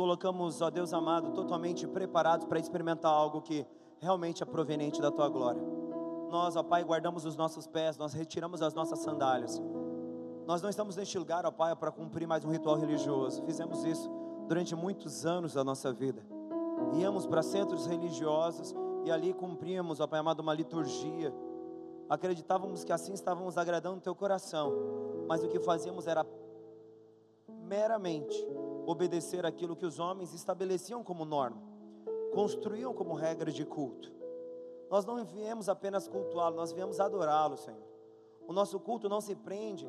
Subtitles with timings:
[0.00, 3.66] colocamos, ó Deus amado, totalmente preparados para experimentar algo que
[4.00, 5.60] realmente é proveniente da tua glória.
[6.30, 9.60] Nós, ó Pai, guardamos os nossos pés, nós retiramos as nossas sandálias.
[10.46, 13.42] Nós não estamos neste lugar, ó Pai, para cumprir mais um ritual religioso.
[13.44, 14.10] Fizemos isso
[14.48, 16.24] durante muitos anos da nossa vida.
[16.94, 18.74] Íamos para centros religiosos
[19.04, 21.30] e ali cumpríamos, ó Pai amado, uma liturgia.
[22.08, 24.72] Acreditávamos que assim estávamos agradando o teu coração,
[25.28, 26.24] mas o que fazíamos era
[27.46, 28.48] meramente
[28.90, 31.62] obedecer aquilo que os homens estabeleciam como norma,
[32.32, 34.12] construíam como regra de culto.
[34.90, 37.82] Nós não viemos apenas cultuá-lo, nós viemos adorá-lo, Senhor.
[38.46, 39.86] O nosso culto não se prende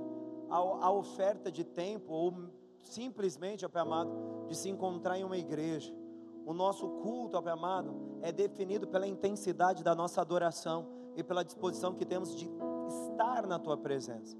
[0.50, 2.34] à oferta de tempo ou
[2.84, 5.94] simplesmente, ó Pai amado, de se encontrar em uma igreja.
[6.46, 11.44] O nosso culto, ó Pai amado, é definido pela intensidade da nossa adoração e pela
[11.44, 12.50] disposição que temos de
[12.88, 14.38] estar na tua presença.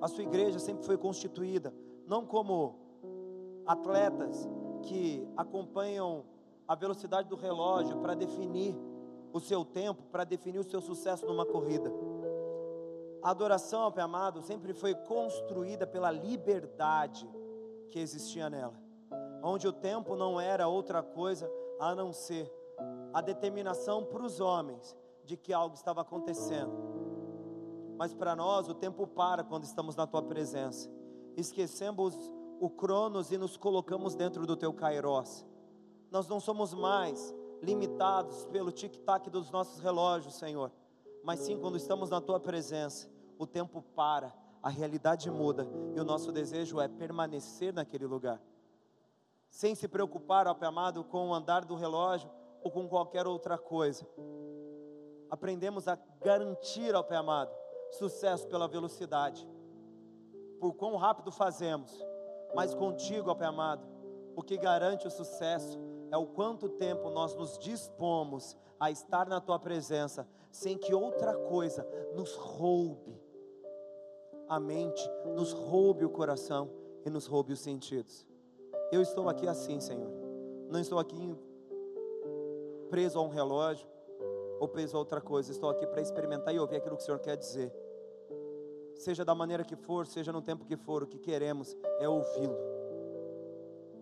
[0.00, 1.74] A sua igreja sempre foi constituída
[2.06, 2.85] não como
[3.66, 4.48] atletas
[4.82, 6.24] que acompanham
[6.66, 8.76] a velocidade do relógio para definir
[9.32, 11.92] o seu tempo, para definir o seu sucesso numa corrida.
[13.22, 17.28] A adoração, Pai amado, sempre foi construída pela liberdade
[17.90, 18.74] que existia nela,
[19.42, 22.50] onde o tempo não era outra coisa a não ser
[23.12, 26.72] a determinação para os homens de que algo estava acontecendo.
[27.96, 30.90] Mas para nós o tempo para quando estamos na tua presença.
[31.36, 35.46] Esquecemos o Cronos e nos colocamos dentro do teu Kairos.
[36.10, 40.70] Nós não somos mais limitados pelo tic-tac dos nossos relógios, Senhor,
[41.22, 44.32] mas sim quando estamos na tua presença, o tempo para,
[44.62, 48.40] a realidade muda e o nosso desejo é permanecer naquele lugar,
[49.48, 52.30] sem se preocupar, ó amado, com o andar do relógio
[52.62, 54.06] ou com qualquer outra coisa.
[55.30, 57.52] Aprendemos a garantir, ó amado,
[57.92, 59.46] sucesso pela velocidade,
[60.58, 61.96] por quão rápido fazemos
[62.54, 63.86] mas contigo, ó Pai amado,
[64.34, 65.78] o que garante o sucesso
[66.10, 71.34] é o quanto tempo nós nos dispomos a estar na tua presença, sem que outra
[71.34, 73.20] coisa nos roube
[74.48, 75.02] a mente,
[75.34, 76.70] nos roube o coração
[77.04, 78.26] e nos roube os sentidos.
[78.92, 80.10] Eu estou aqui assim, Senhor.
[80.70, 81.34] Não estou aqui
[82.90, 83.88] preso a um relógio
[84.60, 85.50] ou preso a outra coisa.
[85.50, 87.72] Estou aqui para experimentar e ouvir aquilo que o Senhor quer dizer
[88.96, 92.56] seja da maneira que for, seja no tempo que for, o que queremos é ouvi-lo,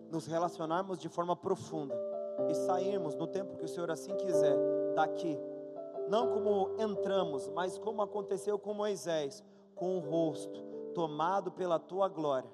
[0.09, 1.95] nos relacionarmos de forma profunda
[2.49, 4.55] e sairmos no tempo que o Senhor assim quiser
[4.95, 5.37] daqui,
[6.09, 9.43] não como entramos, mas como aconteceu com Moisés,
[9.75, 10.63] com o rosto
[10.93, 12.49] tomado pela tua glória,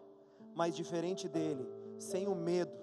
[0.55, 2.75] mas diferente dele, sem o medo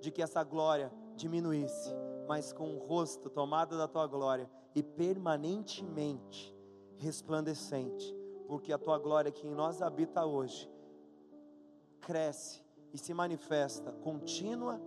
[0.00, 1.94] de que essa glória diminuísse,
[2.26, 6.54] mas com o rosto tomado da tua glória e permanentemente
[6.96, 10.70] resplandecente porque a tua glória que em nós habita hoje
[12.00, 12.62] cresce
[12.92, 14.80] e se manifesta contínua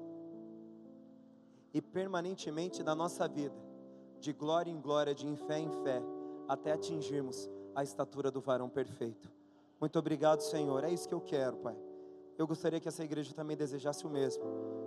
[1.74, 3.56] e permanentemente na nossa vida,
[4.20, 6.02] de glória em glória, de fé em fé,
[6.48, 9.30] até atingirmos a estatura do varão perfeito.
[9.80, 10.84] Muito obrigado, Senhor.
[10.84, 11.78] É isso que eu quero, Pai.
[12.38, 14.44] Eu gostaria que essa igreja também desejasse o mesmo.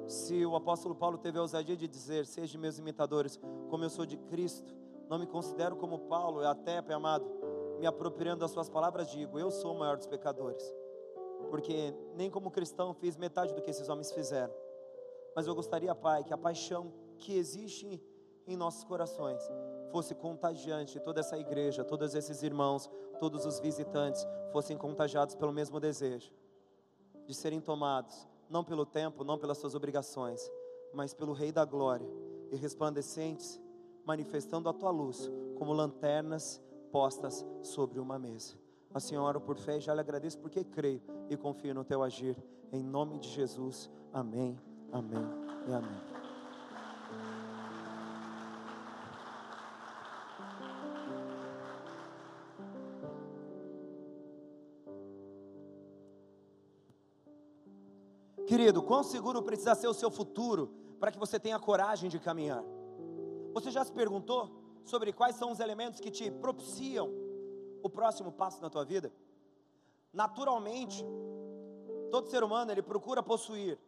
[0.08, 3.38] Se o apóstolo Paulo teve a ousadia de dizer: Sejam meus imitadores,
[3.68, 4.74] como eu sou de Cristo,
[5.08, 7.24] não me considero como Paulo, até, Pai amado,
[7.80, 10.62] me apropriando das suas palavras, digo: Eu sou o maior dos pecadores,
[11.48, 14.52] porque nem como cristão fiz metade do que esses homens fizeram.
[15.34, 18.02] Mas eu gostaria, Pai, que a paixão que existe
[18.46, 19.42] em nossos corações
[19.90, 25.80] fosse contagiante, toda essa igreja, todos esses irmãos, todos os visitantes fossem contagiados pelo mesmo
[25.80, 26.32] desejo
[27.26, 30.50] de serem tomados, não pelo tempo, não pelas suas obrigações,
[30.92, 32.08] mas pelo Rei da Glória
[32.50, 33.60] e resplandecentes,
[34.04, 38.54] manifestando a tua luz como lanternas postas sobre uma mesa.
[38.92, 42.36] A senhora, por fé, já lhe agradeço porque creio e confio no teu agir.
[42.72, 43.88] Em nome de Jesus.
[44.12, 44.58] Amém,
[44.92, 45.24] amém
[45.68, 46.20] e amém.
[58.46, 62.64] Querido, quão seguro precisa ser o seu futuro para que você tenha coragem de caminhar?
[63.54, 64.59] Você já se perguntou?
[64.84, 67.10] Sobre quais são os elementos que te propiciam
[67.82, 69.12] o próximo passo na tua vida?
[70.12, 71.04] Naturalmente,
[72.10, 73.78] todo ser humano ele procura possuir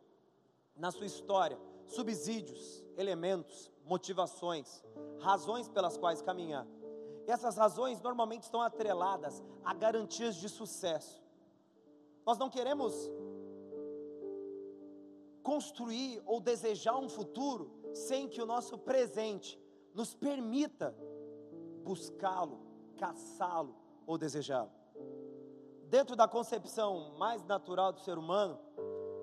[0.76, 4.82] na sua história subsídios, elementos, motivações,
[5.20, 6.66] razões pelas quais caminhar.
[7.26, 11.22] E essas razões normalmente estão atreladas a garantias de sucesso.
[12.24, 13.10] Nós não queremos
[15.42, 19.60] construir ou desejar um futuro sem que o nosso presente
[19.94, 20.94] nos permita
[21.84, 22.60] buscá-lo,
[22.96, 23.74] caçá-lo
[24.06, 24.70] ou desejá-lo.
[25.88, 28.58] Dentro da concepção mais natural do ser humano,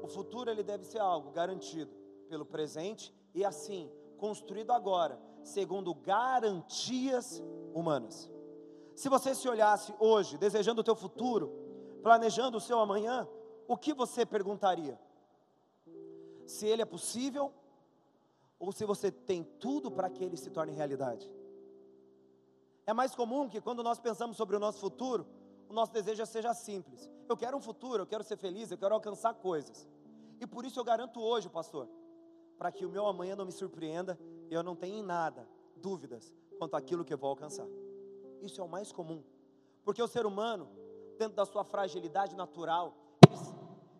[0.03, 1.97] o futuro ele deve ser algo garantido.
[2.27, 7.41] pelo presente e assim, construído agora, segundo garantias
[7.73, 8.31] humanas.
[8.95, 11.51] Se você se olhasse hoje, desejando o teu futuro,
[12.03, 13.27] planejando o seu amanhã,
[13.67, 14.99] o que você perguntaria?
[16.45, 17.51] Se ele é possível
[18.59, 21.31] ou se você tem tudo para que ele se torne realidade?
[22.85, 25.25] É mais comum que quando nós pensamos sobre o nosso futuro,
[25.69, 27.09] o nosso desejo seja simples.
[27.29, 29.87] Eu quero um futuro, eu quero ser feliz, eu quero alcançar coisas.
[30.41, 31.87] E por isso eu garanto hoje, pastor,
[32.57, 34.19] para que o meu amanhã não me surpreenda
[34.49, 37.67] e eu não tenha em nada dúvidas quanto àquilo que eu vou alcançar.
[38.41, 39.23] Isso é o mais comum.
[39.85, 40.69] Porque o ser humano,
[41.17, 42.95] dentro da sua fragilidade natural,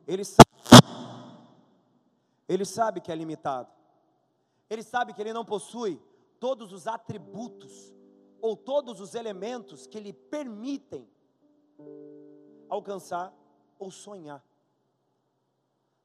[0.07, 0.23] ele, ele,
[2.47, 3.78] ele sabe que é limitado.
[4.69, 6.01] Ele sabe que ele não possui
[6.39, 7.93] todos os atributos
[8.41, 11.09] ou todos os elementos que lhe permitem
[12.69, 13.33] alcançar
[13.77, 14.43] ou sonhar.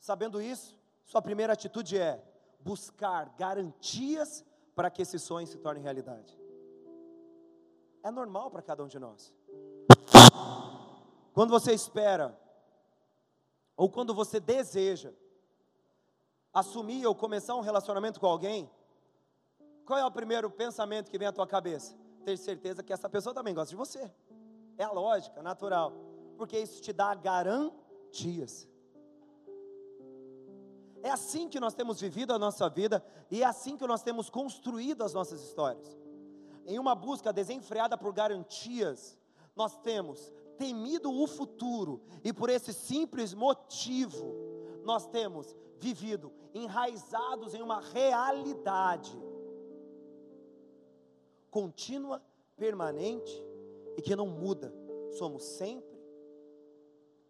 [0.01, 2.23] Sabendo isso, sua primeira atitude é
[2.61, 4.45] buscar garantias
[4.75, 6.39] para que esse sonho se torne realidade.
[8.03, 9.33] É normal para cada um de nós.
[11.33, 12.39] Quando você espera,
[13.77, 15.13] ou quando você deseja,
[16.55, 18.71] assumir ou começar um relacionamento com alguém,
[19.85, 21.97] qual é o primeiro pensamento que vem à tua cabeça?
[22.25, 24.11] Ter certeza que essa pessoa também gosta de você.
[24.79, 25.93] É a lógica, natural.
[26.39, 28.69] Porque isso te dá garantias.
[31.03, 34.31] É assim que nós temos vivido a nossa vida e é assim que nós temos
[34.31, 35.99] construído as nossas histórias.
[36.65, 39.19] Em uma busca desenfreada por garantias,
[39.55, 44.35] nós temos temido o futuro e por esse simples motivo,
[44.83, 49.21] nós temos vivido enraizados em uma realidade
[51.51, 52.23] contínua,
[52.57, 53.45] permanente
[53.97, 54.73] e que não muda.
[55.19, 55.95] Somos sempre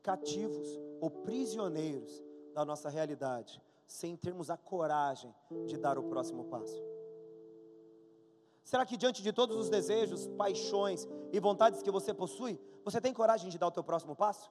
[0.03, 2.23] cativos ou prisioneiros
[2.55, 5.35] da nossa realidade, sem termos a coragem
[5.67, 6.83] de dar o próximo passo.
[8.63, 13.13] Será que diante de todos os desejos, paixões e vontades que você possui, você tem
[13.13, 14.51] coragem de dar o teu próximo passo?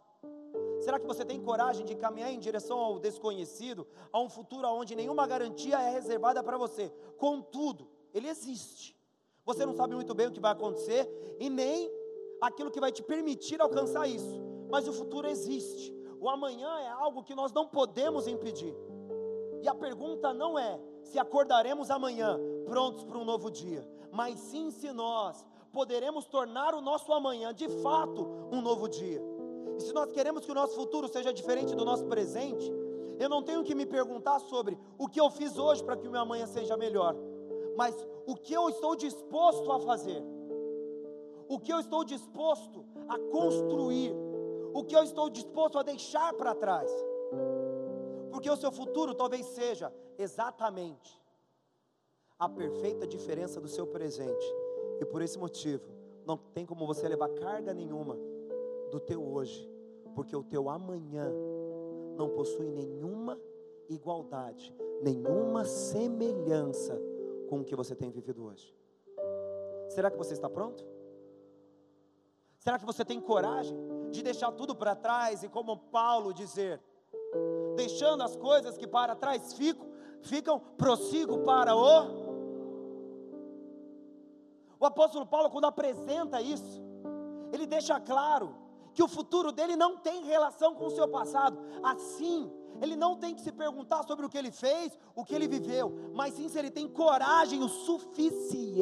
[0.84, 4.96] Será que você tem coragem de caminhar em direção ao desconhecido, a um futuro onde
[4.96, 6.94] nenhuma garantia é reservada para você?
[7.18, 8.94] Contudo, ele existe.
[9.46, 11.10] Você não sabe muito bem o que vai acontecer
[11.40, 11.90] e nem
[12.42, 14.42] aquilo que vai te permitir alcançar isso.
[14.70, 15.96] Mas o futuro existe.
[16.20, 18.76] O amanhã é algo que nós não podemos impedir.
[19.62, 24.70] E a pergunta não é se acordaremos amanhã prontos para um novo dia, mas sim
[24.70, 29.33] se nós poderemos tornar o nosso amanhã de fato um novo dia.
[29.78, 32.72] E se nós queremos que o nosso futuro seja diferente do nosso presente,
[33.20, 36.12] eu não tenho que me perguntar sobre o que eu fiz hoje para que o
[36.12, 37.16] meu amanhã seja melhor,
[37.76, 37.96] mas
[38.26, 40.24] o que eu estou disposto a fazer,
[41.48, 44.14] o que eu estou disposto a construir,
[44.74, 46.92] o que eu estou disposto a deixar para trás,
[48.32, 51.22] porque o seu futuro talvez seja exatamente
[52.40, 54.46] a perfeita diferença do seu presente,
[55.00, 55.84] e por esse motivo,
[56.26, 58.18] não tem como você levar carga nenhuma
[58.94, 59.68] do teu hoje,
[60.14, 61.28] porque o teu amanhã
[62.16, 63.40] não possui nenhuma
[63.90, 67.02] igualdade, nenhuma semelhança
[67.50, 68.72] com o que você tem vivido hoje.
[69.90, 70.86] Será que você está pronto?
[72.60, 73.76] Será que você tem coragem
[74.12, 76.80] de deixar tudo para trás e, como Paulo dizer,
[77.76, 79.88] deixando as coisas que para trás ficam,
[80.22, 82.24] ficam, prossigo para o.
[84.80, 86.80] O apóstolo Paulo, quando apresenta isso,
[87.52, 88.63] ele deixa claro
[88.94, 91.58] que o futuro dele não tem relação com o seu passado.
[91.84, 95.48] Assim, ele não tem que se perguntar sobre o que ele fez, o que ele
[95.48, 98.78] viveu, mas sim se ele tem coragem o suficiente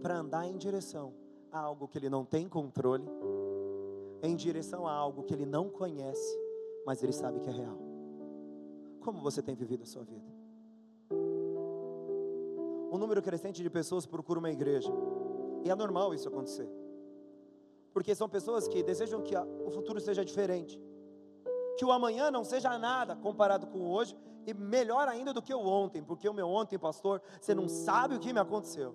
[0.00, 1.14] para andar em direção
[1.50, 3.08] a algo que ele não tem controle,
[4.22, 6.38] em direção a algo que ele não conhece,
[6.86, 7.78] mas ele sabe que é real.
[9.00, 10.26] Como você tem vivido a sua vida?
[12.90, 14.92] Um número crescente de pessoas procura uma igreja,
[15.64, 16.68] e é normal isso acontecer
[17.98, 20.80] porque são pessoas que desejam que o futuro seja diferente,
[21.76, 25.58] que o amanhã não seja nada comparado com hoje, e melhor ainda do que o
[25.58, 28.94] ontem, porque o meu ontem, pastor, você não sabe o que me aconteceu.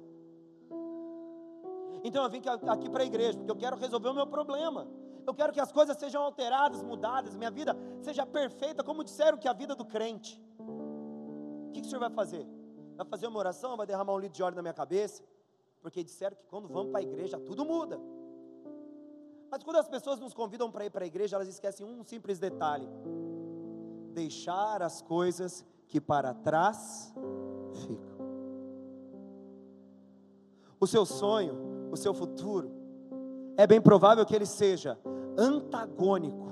[2.02, 4.88] Então eu vim aqui para a igreja, porque eu quero resolver o meu problema.
[5.28, 9.50] Eu quero que as coisas sejam alteradas, mudadas, minha vida seja perfeita, como disseram que
[9.50, 10.42] a vida do crente.
[10.58, 12.48] O que, que o senhor vai fazer?
[12.96, 15.26] Vai fazer uma oração, vai derramar um litro de óleo na minha cabeça?
[15.82, 18.00] Porque disseram que quando vamos para a igreja tudo muda.
[19.54, 22.40] Mas quando as pessoas nos convidam para ir para a igreja, elas esquecem um simples
[22.40, 22.90] detalhe:
[24.12, 27.14] deixar as coisas que para trás
[27.86, 28.18] ficam.
[30.80, 31.56] O seu sonho,
[31.92, 32.72] o seu futuro,
[33.56, 35.00] é bem provável que ele seja
[35.38, 36.52] antagônico,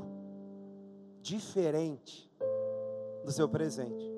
[1.23, 2.31] diferente
[3.25, 4.13] do seu presente.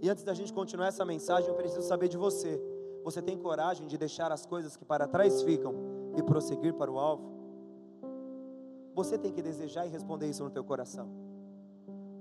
[0.00, 2.62] E antes da gente continuar essa mensagem, eu preciso saber de você.
[3.02, 5.74] Você tem coragem de deixar as coisas que para trás ficam
[6.16, 7.37] e prosseguir para o alvo?
[8.98, 11.08] Você tem que desejar e responder isso no teu coração.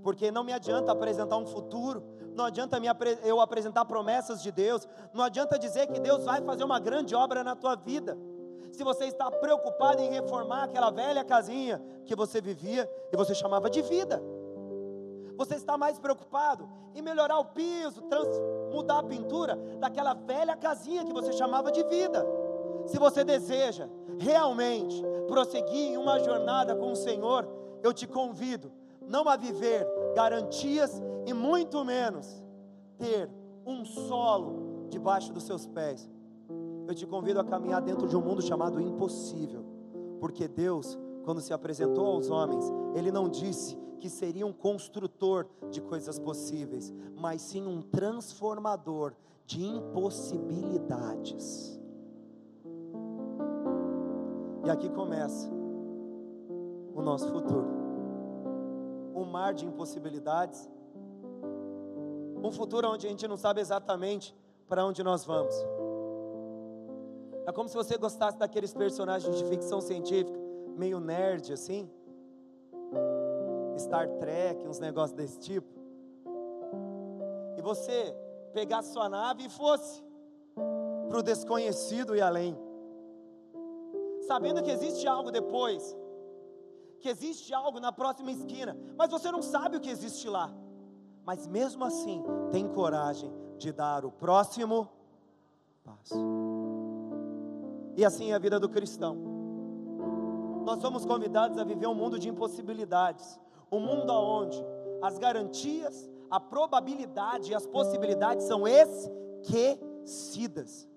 [0.04, 2.04] Porque não me adianta apresentar um futuro,
[2.36, 2.80] não adianta
[3.24, 7.44] eu apresentar promessas de Deus, não adianta dizer que Deus vai fazer uma grande obra
[7.44, 8.16] na tua vida.
[8.72, 13.72] Se você está preocupado em reformar aquela velha casinha que você vivia e você chamava
[13.72, 14.22] de vida.
[15.36, 18.28] Você está mais preocupado em melhorar o piso, trans,
[18.72, 22.24] mudar a pintura daquela velha casinha que você chamava de vida.
[22.88, 27.48] Se você deseja realmente prosseguir em uma jornada com o Senhor,
[27.84, 28.72] eu te convido
[29.08, 32.42] não a viver garantias e muito menos
[32.98, 33.30] ter
[33.66, 36.10] um solo debaixo dos seus pés.
[36.88, 39.66] Eu te convido a caminhar dentro de um mundo chamado impossível,
[40.20, 42.64] porque Deus, quando se apresentou aos homens,
[42.96, 49.14] Ele não disse que seria um construtor de coisas possíveis, mas sim um transformador
[49.46, 51.77] de impossibilidades.
[54.68, 55.50] E aqui começa
[56.94, 57.66] o nosso futuro.
[59.16, 60.70] Um mar de impossibilidades.
[62.44, 64.36] Um futuro onde a gente não sabe exatamente
[64.68, 65.56] para onde nós vamos.
[67.46, 70.38] É como se você gostasse daqueles personagens de ficção científica,
[70.76, 71.90] meio nerd assim.
[73.78, 75.80] Star Trek, uns negócios desse tipo,
[77.56, 78.14] e você
[78.52, 80.04] pegasse sua nave e fosse
[81.08, 82.67] para o desconhecido e além,
[84.28, 85.96] sabendo que existe algo depois,
[87.00, 90.54] que existe algo na próxima esquina, mas você não sabe o que existe lá,
[91.26, 94.88] mas mesmo assim tem coragem de dar o próximo
[95.84, 96.22] passo.
[97.96, 99.18] E assim é a vida do cristão.
[100.66, 103.40] Nós somos convidados a viver um mundo de impossibilidades,
[103.72, 104.64] um mundo onde
[105.02, 110.88] as garantias, a probabilidade e as possibilidades são esquecidas.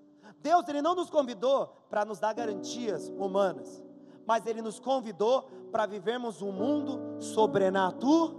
[0.42, 3.82] Deus ele não nos convidou para nos dar garantias humanas,
[4.26, 8.34] mas ele nos convidou para vivermos um mundo sobrenatural.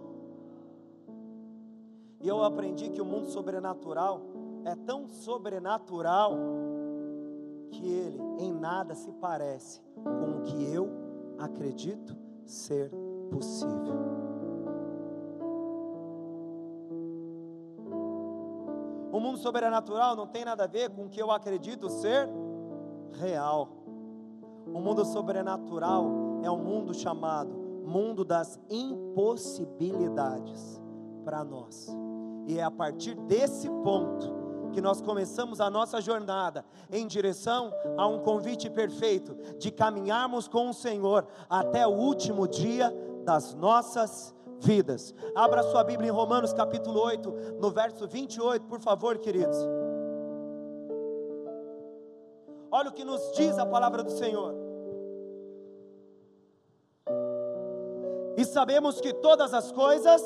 [2.20, 4.22] E eu aprendi que o mundo sobrenatural
[4.64, 6.34] é tão sobrenatural
[7.72, 10.90] que ele em nada se parece com o que eu
[11.40, 12.16] acredito
[12.46, 12.92] ser
[13.32, 14.31] possível.
[19.12, 22.30] O mundo sobrenatural não tem nada a ver com o que eu acredito ser
[23.14, 23.68] real.
[24.66, 26.06] O mundo sobrenatural
[26.44, 30.82] é um mundo chamado mundo das impossibilidades
[31.26, 31.94] para nós.
[32.48, 34.40] E é a partir desse ponto
[34.72, 40.70] que nós começamos a nossa jornada em direção a um convite perfeito de caminharmos com
[40.70, 42.90] o Senhor até o último dia
[43.26, 44.41] das nossas vidas.
[45.36, 49.58] Abra sua Bíblia em Romanos capítulo 8, no verso 28, por favor, queridos.
[52.72, 54.56] Olha o que nos diz a palavra do Senhor.
[58.38, 60.22] E sabemos que todas as coisas,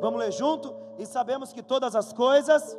[0.00, 0.74] vamos ler junto?
[0.98, 2.76] E sabemos que todas as coisas,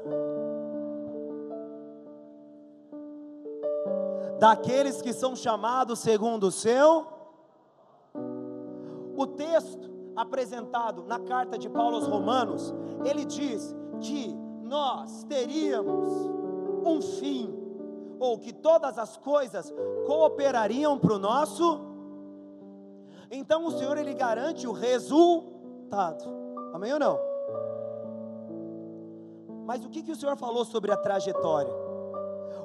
[4.40, 7.08] daqueles que são chamados segundo o seu
[9.16, 12.74] o texto apresentado na carta de Paulo aos Romanos,
[13.06, 16.10] ele diz que nós teríamos
[16.86, 17.54] um fim,
[18.20, 19.74] ou que todas as coisas
[20.06, 21.82] cooperariam para o nosso.
[23.30, 26.24] Então o Senhor ele garante o resultado.
[26.74, 27.20] Amém ou não?
[29.66, 31.74] Mas o que, que o Senhor falou sobre a trajetória?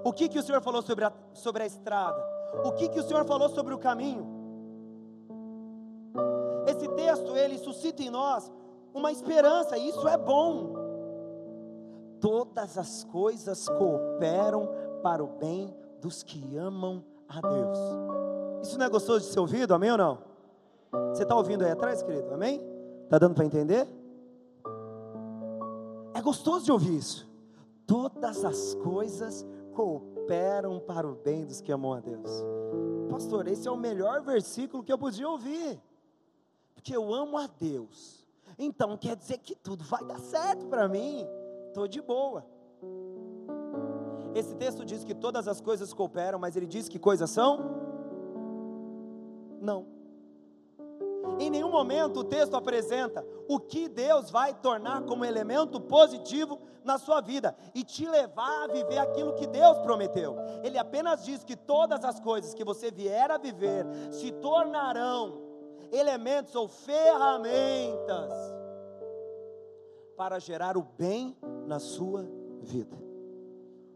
[0.04, 2.22] O que, que o Senhor falou sobre a, sobre a estrada?
[2.64, 4.35] O que, que o Senhor falou sobre o caminho?
[7.06, 8.50] Texto ele suscita em nós
[8.92, 10.74] uma esperança, e isso é bom.
[12.20, 14.68] Todas as coisas cooperam
[15.04, 17.78] para o bem dos que amam a Deus.
[18.60, 20.18] Isso não é gostoso de ser ouvido, amém ou não?
[21.12, 22.34] Você está ouvindo aí atrás, querido?
[22.34, 22.60] Amém?
[23.04, 23.86] Está dando para entender?
[26.12, 27.30] É gostoso de ouvir isso.
[27.86, 32.44] Todas as coisas cooperam para o bem dos que amam a Deus.
[33.08, 35.80] Pastor, esse é o melhor versículo que eu podia ouvir
[36.86, 38.24] porque eu amo a Deus.
[38.56, 41.26] Então quer dizer que tudo vai dar certo para mim.
[41.66, 42.46] Estou de boa.
[44.36, 47.58] Esse texto diz que todas as coisas cooperam, mas ele diz que coisas são?
[49.60, 49.84] Não.
[51.40, 56.98] Em nenhum momento o texto apresenta o que Deus vai tornar como elemento positivo na
[56.98, 60.36] sua vida e te levar a viver aquilo que Deus prometeu.
[60.62, 65.45] Ele apenas diz que todas as coisas que você vier a viver se tornarão
[65.92, 68.32] elementos ou ferramentas
[70.16, 72.26] para gerar o bem na sua
[72.62, 72.96] vida.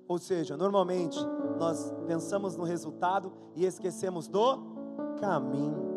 [0.06, 1.18] Ou seja, normalmente
[1.58, 4.58] nós pensamos no resultado e esquecemos do
[5.20, 5.90] caminho.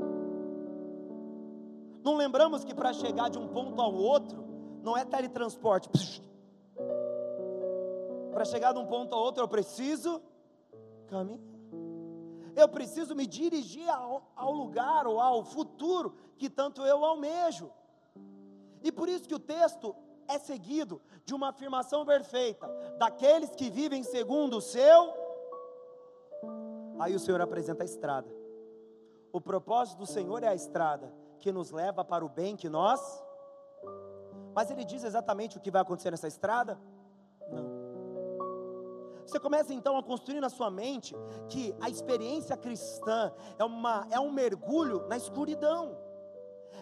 [2.04, 4.44] Não lembramos que para chegar de um ponto ao outro,
[4.84, 6.22] não é teletransporte.
[8.32, 10.22] Para chegar de um ponto ao outro, eu preciso
[11.08, 11.53] caminhar.
[12.56, 17.72] Eu preciso me dirigir ao, ao lugar ou ao futuro que tanto eu almejo.
[18.82, 19.96] E por isso que o texto
[20.28, 22.68] é seguido de uma afirmação perfeita:
[22.98, 25.14] daqueles que vivem segundo o seu.
[27.00, 28.30] Aí o Senhor apresenta a estrada.
[29.32, 33.02] O propósito do Senhor é a estrada que nos leva para o bem que nós.
[34.54, 36.80] Mas ele diz exatamente o que vai acontecer nessa estrada?
[39.26, 41.16] Você começa então a construir na sua mente
[41.50, 45.98] que a experiência cristã é, uma, é um mergulho na escuridão.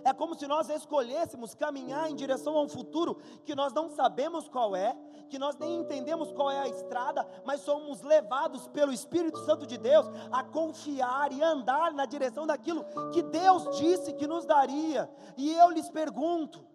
[0.03, 4.47] É como se nós escolhêssemos caminhar em direção a um futuro que nós não sabemos
[4.47, 4.95] qual é,
[5.29, 9.77] que nós nem entendemos qual é a estrada, mas somos levados pelo Espírito Santo de
[9.77, 15.09] Deus a confiar e andar na direção daquilo que Deus disse que nos daria.
[15.37, 16.65] E eu lhes pergunto: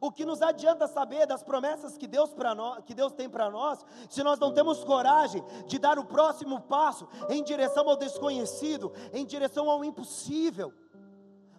[0.00, 3.84] o que nos adianta saber das promessas que Deus, nós, que Deus tem para nós,
[4.08, 9.26] se nós não temos coragem de dar o próximo passo em direção ao desconhecido, em
[9.26, 10.72] direção ao impossível?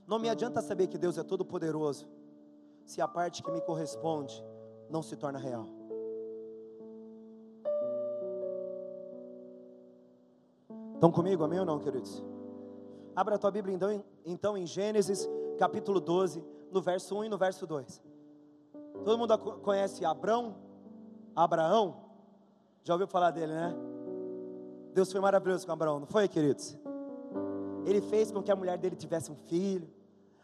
[0.08, 2.08] Não me adianta saber que Deus é todo-poderoso,
[2.84, 4.44] se a parte que me corresponde
[4.90, 5.68] não se torna real.
[10.96, 12.24] Estão comigo, amém ou não, queridos?
[13.16, 17.38] Abra a tua Bíblia então, então em Gênesis capítulo 12, no verso 1 e no
[17.38, 18.11] verso 2.
[19.04, 20.56] Todo mundo conhece Abrão?
[21.36, 21.96] Abraão?
[22.84, 23.76] Já ouviu falar dele, né?
[24.94, 26.78] Deus foi maravilhoso com Abraão, não foi, queridos?
[27.86, 29.90] Ele fez com que a mulher dele tivesse um filho.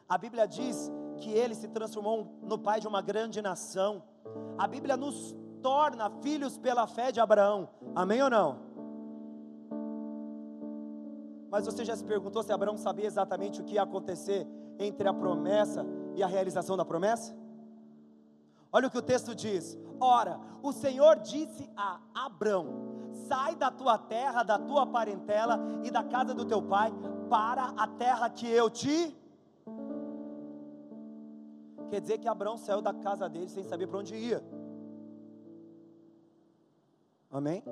[0.08, 4.02] A Bíblia diz que ele se transformou no pai de uma grande nação.
[4.58, 7.70] A Bíblia nos torna filhos pela fé de Abraão.
[7.94, 8.68] Amém ou não?
[11.50, 14.48] Mas você já se perguntou se Abraão sabia exatamente o que ia acontecer
[14.80, 17.36] entre a promessa e a realização da promessa?
[18.72, 23.98] Olha o que o texto diz: Ora, o Senhor disse a Abraão: Sai da tua
[23.98, 26.92] terra, da tua parentela e da casa do teu pai,
[27.30, 29.16] para a terra que eu te
[31.90, 34.44] Quer dizer que Abraão saiu da casa dele sem saber para onde ia.
[37.32, 37.64] Amém?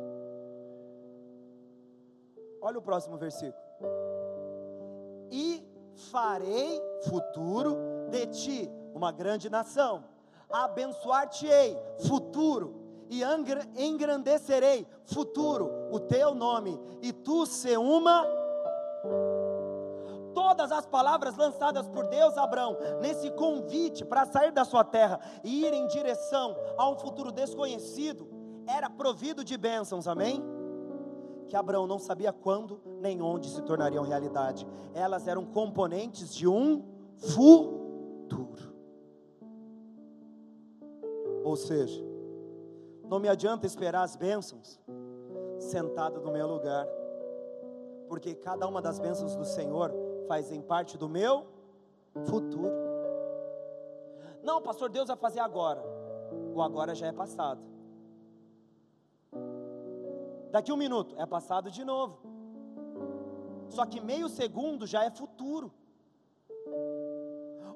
[2.61, 3.61] Olha o próximo versículo.
[5.31, 5.63] E
[6.11, 7.75] farei futuro
[8.09, 10.03] de ti uma grande nação,
[10.49, 11.77] abençoar-te-ei
[12.07, 13.21] futuro, e
[13.77, 18.25] engrandecerei futuro o teu nome, e tu ser uma
[20.33, 25.19] todas as palavras lançadas por Deus a Abraão, nesse convite para sair da sua terra
[25.43, 28.27] e ir em direção a um futuro desconhecido,
[28.67, 30.43] era provido de bênçãos, amém?
[31.47, 36.83] Que Abraão não sabia quando nem onde se tornariam realidade, elas eram componentes de um
[37.17, 38.64] futuro.
[41.45, 42.03] Ou seja,
[43.03, 44.81] não me adianta esperar as bênçãos
[45.59, 46.87] sentado no meu lugar,
[48.09, 49.93] porque cada uma das bênçãos do Senhor
[50.27, 51.45] fazem parte do meu
[52.25, 52.73] futuro.
[54.41, 55.83] Não, pastor, Deus vai fazer agora.
[56.55, 57.61] O agora já é passado.
[60.49, 62.17] Daqui um minuto é passado de novo.
[63.69, 65.71] Só que meio segundo já é futuro.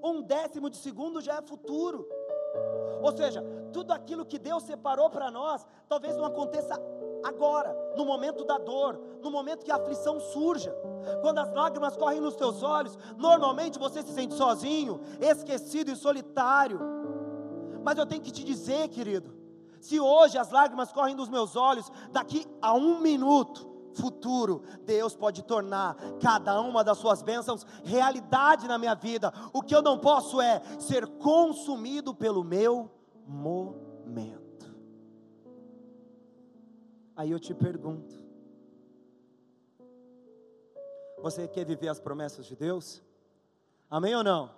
[0.04, 2.08] Um décimo de segundo já é futuro.
[3.02, 6.80] Ou seja, tudo aquilo que Deus separou para nós, talvez não aconteça
[7.24, 10.74] agora, no momento da dor, no momento que a aflição surja.
[11.22, 16.80] Quando as lágrimas correm nos teus olhos, normalmente você se sente sozinho, esquecido e solitário.
[17.84, 19.34] Mas eu tenho que te dizer, querido,
[19.80, 23.68] se hoje as lágrimas correm dos meus olhos, daqui a um minuto,
[24.00, 29.34] futuro, Deus pode tornar cada uma das suas bênçãos realidade na minha vida.
[29.54, 32.90] O que eu não posso é ser consumido pelo meu
[33.28, 34.74] momento.
[37.16, 38.16] Aí eu te pergunto:
[41.22, 43.02] você quer viver as promessas de Deus?
[43.90, 44.50] Amém ou não?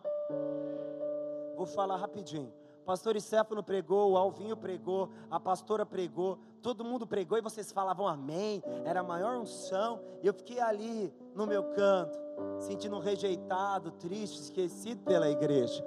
[1.56, 2.61] Vou falar rapidinho.
[2.86, 8.08] Pastor Stefano pregou, o Alvinho pregou, a pastora pregou, todo mundo pregou e vocês falavam
[8.08, 10.02] amém, era a maior unção.
[10.22, 12.18] E eu fiquei ali no meu canto,
[12.60, 15.84] sentindo rejeitado, triste, esquecido pela igreja.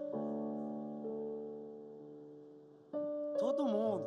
[3.38, 4.04] Todo mundo,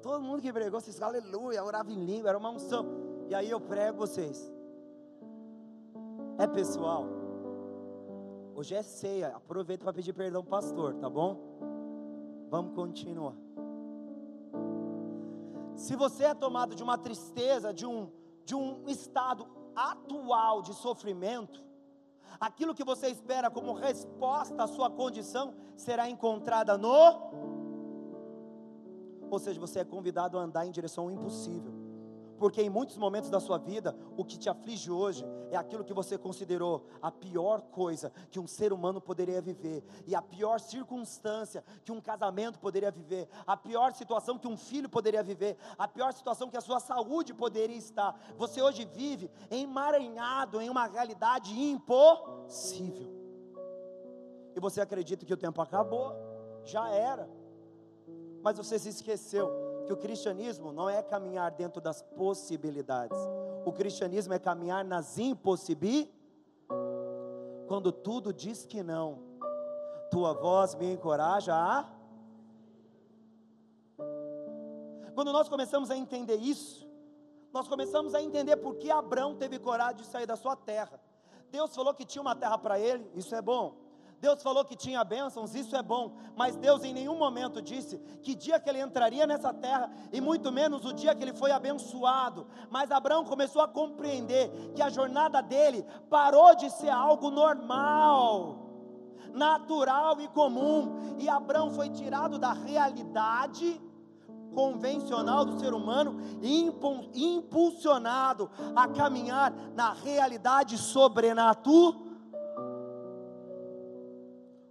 [0.00, 2.86] todo mundo que pregou, vocês aleluia, orava em língua, era uma unção.
[3.28, 4.52] E aí eu prego vocês.
[6.38, 7.06] É pessoal.
[8.54, 9.28] Hoje é ceia.
[9.36, 11.36] Aproveita para pedir perdão, pastor, tá bom?
[12.48, 13.34] Vamos continuar.
[15.74, 18.10] Se você é tomado de uma tristeza, de um,
[18.44, 21.62] de um estado atual de sofrimento,
[22.40, 27.30] aquilo que você espera como resposta à sua condição será encontrada no.
[29.30, 31.85] Ou seja, você é convidado a andar em direção ao impossível
[32.38, 35.94] porque em muitos momentos da sua vida, o que te aflige hoje é aquilo que
[35.94, 41.64] você considerou a pior coisa que um ser humano poderia viver, e a pior circunstância
[41.84, 46.12] que um casamento poderia viver, a pior situação que um filho poderia viver, a pior
[46.12, 48.18] situação que a sua saúde poderia estar.
[48.36, 53.14] Você hoje vive emaranhado em uma realidade impossível,
[54.54, 56.12] e você acredita que o tempo acabou,
[56.64, 57.28] já era,
[58.42, 63.16] mas você se esqueceu que o cristianismo não é caminhar dentro das possibilidades.
[63.64, 66.14] O cristianismo é caminhar nas impossibilidades.
[67.66, 69.18] Quando tudo diz que não,
[70.10, 71.88] tua voz me encoraja a.
[75.14, 76.88] Quando nós começamos a entender isso,
[77.52, 81.00] nós começamos a entender por que Abraão teve coragem de sair da sua terra.
[81.50, 83.85] Deus falou que tinha uma terra para ele, isso é bom.
[84.20, 88.34] Deus falou que tinha bênçãos, isso é bom, mas Deus em nenhum momento disse que
[88.34, 92.46] dia que ele entraria nessa terra, e muito menos o dia que ele foi abençoado.
[92.70, 98.64] Mas Abraão começou a compreender que a jornada dele parou de ser algo normal,
[99.34, 103.80] natural e comum, e Abraão foi tirado da realidade
[104.54, 106.72] convencional do ser humano e
[107.14, 112.06] impulsionado a caminhar na realidade sobrenatural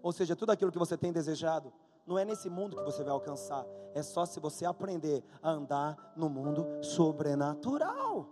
[0.05, 1.73] ou seja, tudo aquilo que você tem desejado,
[2.05, 6.13] não é nesse mundo que você vai alcançar, é só se você aprender a andar
[6.15, 8.29] no mundo sobrenatural.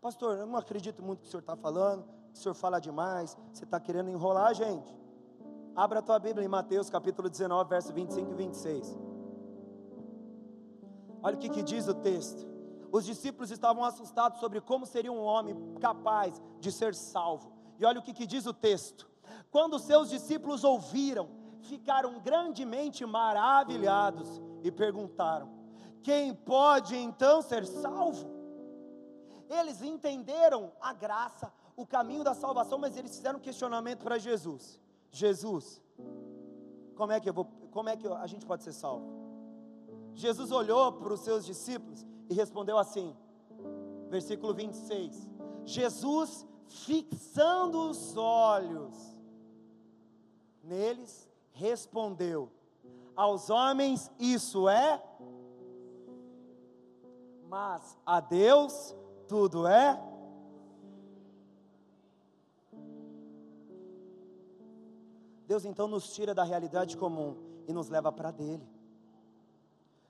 [0.00, 3.36] Pastor, eu não acredito muito no que o senhor está falando, o senhor fala demais,
[3.52, 4.90] você está querendo enrolar a gente.
[5.76, 8.98] Abra a tua Bíblia em Mateus capítulo 19, verso 25 e 26.
[11.22, 12.48] Olha o que, que diz o texto.
[12.90, 17.52] Os discípulos estavam assustados sobre como seria um homem capaz de ser salvo.
[17.78, 19.06] E olha o que, que diz o texto.
[19.50, 21.28] Quando seus discípulos ouviram,
[21.60, 25.48] ficaram grandemente maravilhados e perguntaram:
[26.02, 28.38] Quem pode então ser salvo?
[29.48, 34.80] Eles entenderam a graça, o caminho da salvação, mas eles fizeram um questionamento para Jesus:
[35.10, 35.82] Jesus,
[36.94, 39.16] como é que eu vou, como é que a gente pode ser salvo?
[40.14, 43.16] Jesus olhou para os seus discípulos e respondeu assim,
[44.08, 45.28] versículo 26.
[45.64, 49.17] Jesus fixando os olhos
[50.68, 52.50] neles, respondeu:
[53.16, 55.02] Aos homens isso é,
[57.48, 58.94] mas a Deus
[59.26, 60.00] tudo é.
[65.46, 67.34] Deus então nos tira da realidade comum
[67.66, 68.77] e nos leva para dele.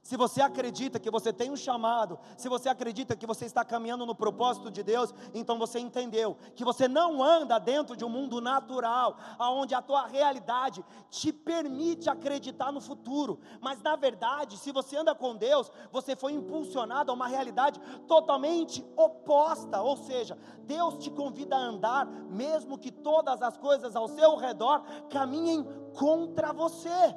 [0.08, 4.06] Se você acredita que você tem um chamado, se você acredita que você está caminhando
[4.06, 8.40] no propósito de Deus, então você entendeu que você não anda dentro de um mundo
[8.40, 13.38] natural, aonde a tua realidade te permite acreditar no futuro.
[13.60, 18.82] Mas na verdade, se você anda com Deus, você foi impulsionado a uma realidade totalmente
[18.96, 24.36] oposta, ou seja, Deus te convida a andar mesmo que todas as coisas ao seu
[24.36, 27.14] redor caminhem contra você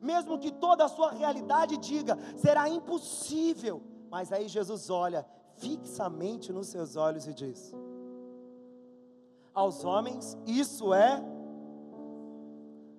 [0.00, 3.82] mesmo que toda a sua realidade diga, será impossível.
[4.10, 7.74] Mas aí Jesus olha fixamente nos seus olhos e diz:
[9.52, 11.22] Aos homens isso é,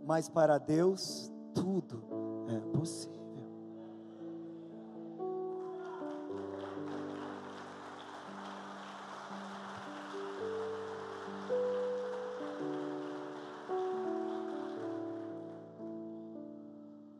[0.05, 2.03] mas para Deus tudo
[2.47, 3.18] é possível.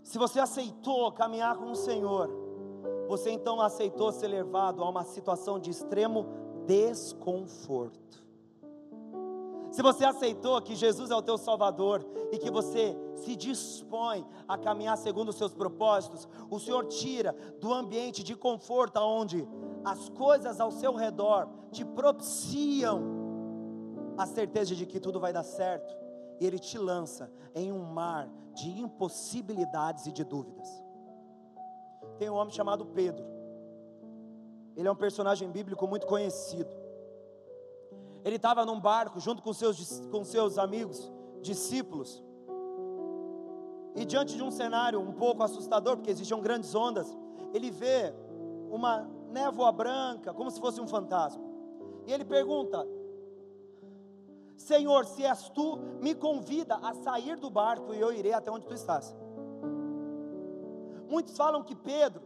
[0.10, 2.32] Se você aceitou caminhar com o Senhor,
[3.08, 6.26] você então aceitou ser levado a uma situação de extremo
[6.65, 8.26] desconforto.
[9.69, 14.58] Se você aceitou que Jesus é o teu Salvador e que você se dispõe a
[14.58, 19.48] caminhar segundo os seus propósitos, o Senhor tira do ambiente de conforto onde
[19.86, 23.04] as coisas ao seu redor te propiciam
[24.17, 26.09] a certeza de que tudo vai dar certo
[26.39, 30.67] e Ele te lança em um mar de impossibilidades e de dúvidas.
[32.17, 33.25] Tem um homem chamado Pedro.
[34.75, 36.69] Ele é um personagem bíblico muito conhecido.
[38.23, 42.23] Ele estava num barco junto com seus, com seus amigos, discípulos.
[43.95, 47.17] E diante de um cenário um pouco assustador, porque existiam grandes ondas,
[47.54, 48.13] ele vê
[48.69, 51.43] uma névoa branca, como se fosse um fantasma.
[52.06, 52.86] E ele pergunta:
[54.60, 58.67] Senhor, se és tu, me convida a sair do barco e eu irei até onde
[58.67, 59.15] tu estás.
[61.08, 62.22] Muitos falam que Pedro,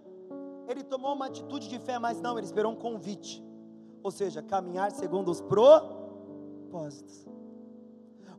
[0.68, 3.44] ele tomou uma atitude de fé, mas não, ele esperou um convite.
[4.02, 7.28] Ou seja, caminhar segundo os propósitos.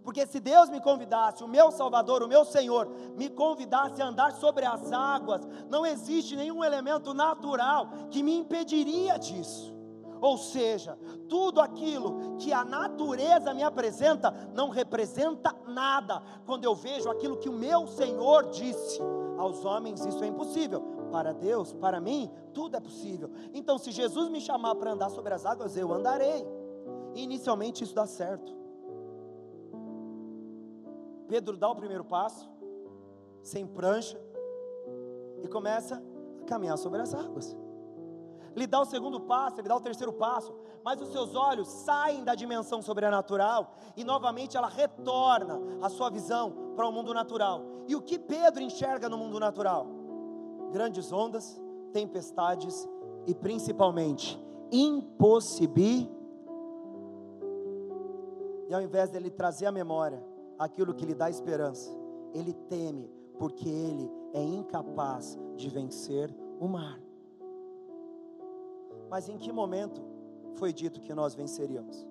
[0.03, 4.33] Porque se Deus me convidasse, o meu Salvador, o meu Senhor, me convidasse a andar
[4.33, 9.74] sobre as águas, não existe nenhum elemento natural que me impediria disso.
[10.25, 17.11] Ou seja, tudo aquilo que a natureza me apresenta não representa nada quando eu vejo
[17.11, 19.03] aquilo que o meu Senhor disse.
[19.37, 20.81] Aos homens isso é impossível,
[21.13, 23.31] para Deus, para mim, tudo é possível.
[23.53, 26.43] Então, se Jesus me chamar para andar sobre as águas, eu andarei.
[27.15, 28.51] E inicialmente isso dá certo.
[31.29, 32.49] Pedro dá o primeiro passo,
[33.43, 34.19] sem prancha,
[35.43, 36.03] e começa
[36.41, 37.55] a caminhar sobre as águas
[38.57, 42.25] lhe dá o segundo passo, ele dá o terceiro passo, mas os seus olhos saem
[42.25, 47.63] da dimensão sobrenatural e novamente ela retorna a sua visão para o mundo natural.
[47.87, 49.87] E o que Pedro enxerga no mundo natural?
[50.73, 51.61] Grandes ondas,
[51.93, 52.89] tempestades
[53.27, 54.41] e principalmente
[54.71, 56.15] impossibilidades.
[58.69, 60.25] E ao invés dele trazer à memória
[60.59, 61.91] aquilo que lhe dá esperança,
[62.33, 67.04] ele teme, porque ele é incapaz de vencer o mar.
[69.09, 70.03] Mas em que momento
[70.55, 72.07] foi dito que nós venceríamos?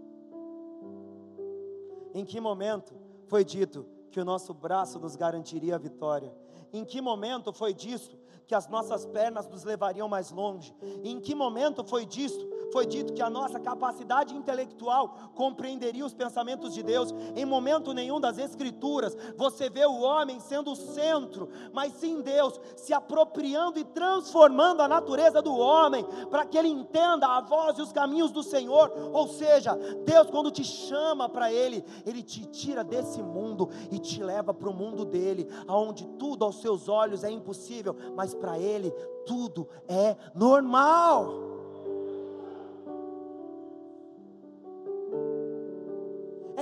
[2.13, 2.93] Em que momento
[3.27, 6.35] foi dito que o nosso braço nos garantiria a vitória?
[6.71, 10.75] Em que momento foi dito que as nossas pernas nos levariam mais longe?
[11.03, 16.73] Em que momento foi dito foi dito que a nossa capacidade intelectual compreenderia os pensamentos
[16.73, 17.13] de Deus.
[17.35, 22.59] Em momento nenhum das Escrituras você vê o homem sendo o centro, mas sim Deus
[22.75, 27.81] se apropriando e transformando a natureza do homem para que ele entenda a voz e
[27.83, 28.91] os caminhos do Senhor.
[29.13, 34.23] Ou seja, Deus, quando te chama para Ele, Ele te tira desse mundo e te
[34.23, 38.89] leva para o mundo dele, aonde tudo aos seus olhos é impossível, mas para Ele
[39.27, 41.52] tudo é normal.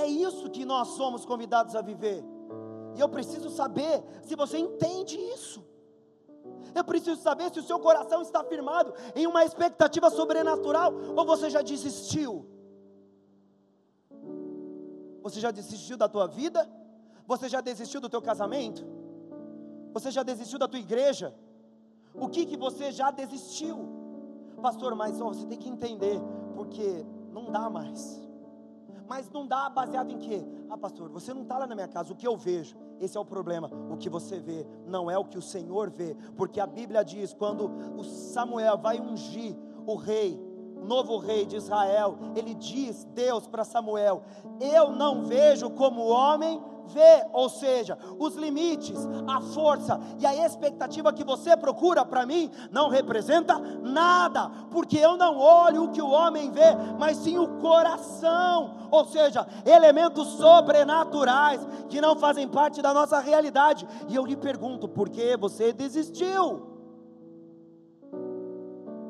[0.02, 2.24] É isso que nós somos convidados a viver.
[2.96, 5.64] E eu preciso saber se você entende isso.
[6.74, 11.48] Eu preciso saber se o seu coração está firmado em uma expectativa sobrenatural ou você
[11.48, 12.32] já desistiu.
[15.22, 16.68] Você já desistiu da tua vida?
[17.26, 18.84] Você já desistiu do teu casamento?
[19.92, 21.32] Você já desistiu da tua igreja?
[22.12, 23.76] O que que você já desistiu?
[24.60, 26.20] Pastor, mas ó, você tem que entender,
[26.56, 28.20] porque não dá mais.
[29.08, 30.44] Mas não dá baseado em quê?
[30.70, 32.76] Ah, pastor, você não está lá na minha casa, o que eu vejo?
[33.00, 33.70] Esse é o problema.
[33.90, 37.34] O que você vê não é o que o Senhor vê, porque a Bíblia diz:
[37.34, 40.40] quando o Samuel vai ungir o rei,
[40.76, 44.22] o novo rei de Israel, ele diz, Deus para Samuel:
[44.60, 51.12] Eu não vejo como homem vê, ou seja, os limites, a força e a expectativa
[51.12, 56.10] que você procura para mim não representa nada, porque eu não olho o que o
[56.10, 62.92] homem vê, mas sim o coração, ou seja, elementos sobrenaturais que não fazem parte da
[62.92, 63.86] nossa realidade.
[64.08, 66.70] E eu lhe pergunto, por que você desistiu?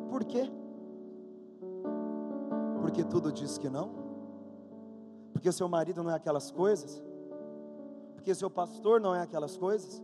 [0.08, 0.50] Por quê?
[2.80, 3.90] Porque tudo diz que não?
[5.32, 7.02] Porque seu marido não é aquelas coisas?
[8.22, 10.00] Porque seu pastor não é aquelas coisas?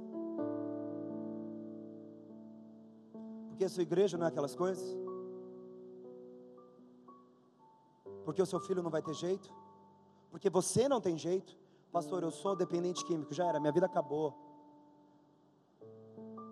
[3.48, 4.98] Porque sua igreja não é aquelas coisas?
[8.24, 9.54] Porque o seu filho não vai ter jeito?
[10.32, 11.56] Porque você não tem jeito?
[11.92, 14.36] Pastor, eu sou dependente químico, já era, minha vida acabou.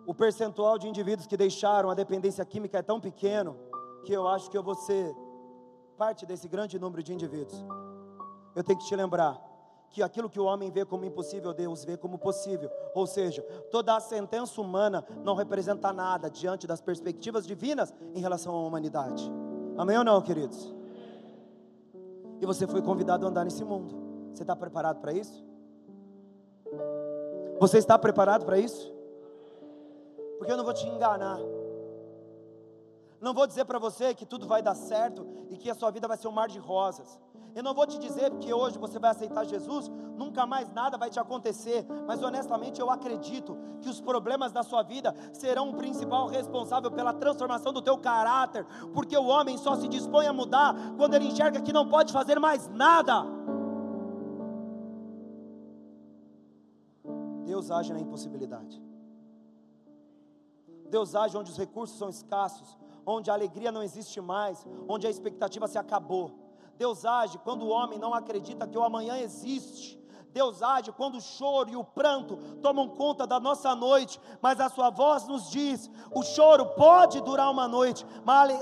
[0.07, 3.57] O percentual de indivíduos que deixaram a dependência química é tão pequeno
[4.05, 5.13] que eu acho que eu vou ser
[5.99, 7.59] parte desse grande número de indivíduos.
[8.55, 9.46] Eu tenho que te lembrar
[9.91, 12.71] que aquilo que o homem vê como impossível, Deus vê como possível.
[12.95, 18.55] Ou seja, toda a sentença humana não representa nada diante das perspectivas divinas em relação
[18.55, 19.31] à humanidade.
[19.77, 20.75] Amém ou não, queridos?
[22.41, 23.95] E você foi convidado a andar nesse mundo.
[24.33, 25.45] Você está preparado para isso?
[27.59, 28.93] Você está preparado para isso?
[30.39, 31.39] Porque eu não vou te enganar.
[33.21, 36.07] Não vou dizer para você que tudo vai dar certo e que a sua vida
[36.07, 37.19] vai ser um mar de rosas.
[37.55, 41.09] Eu não vou te dizer que hoje você vai aceitar Jesus, nunca mais nada vai
[41.09, 46.27] te acontecer, mas honestamente eu acredito que os problemas da sua vida serão o principal
[46.27, 51.15] responsável pela transformação do teu caráter, porque o homem só se dispõe a mudar quando
[51.15, 53.25] ele enxerga que não pode fazer mais nada.
[57.47, 58.83] Deus age na impossibilidade.
[60.91, 62.77] Deus age onde os recursos são escassos,
[63.07, 66.33] onde a alegria não existe mais, onde a expectativa se acabou.
[66.77, 69.97] Deus age quando o homem não acredita que o amanhã existe.
[70.33, 74.69] Deus age quando o choro e o pranto tomam conta da nossa noite, mas a
[74.69, 78.05] sua voz nos diz: o choro pode durar uma noite,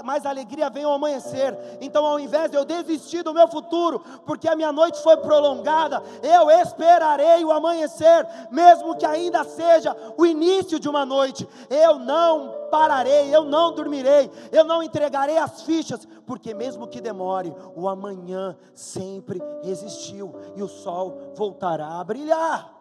[0.05, 1.53] mas a alegria vem ao amanhecer.
[1.81, 6.01] Então, ao invés de eu desistir do meu futuro, porque a minha noite foi prolongada,
[6.23, 11.49] eu esperarei o amanhecer, mesmo que ainda seja o início de uma noite.
[11.69, 17.55] Eu não pararei, eu não dormirei, eu não entregarei as fichas, porque mesmo que demore,
[17.77, 22.75] o amanhã sempre existiu e o sol voltará a brilhar.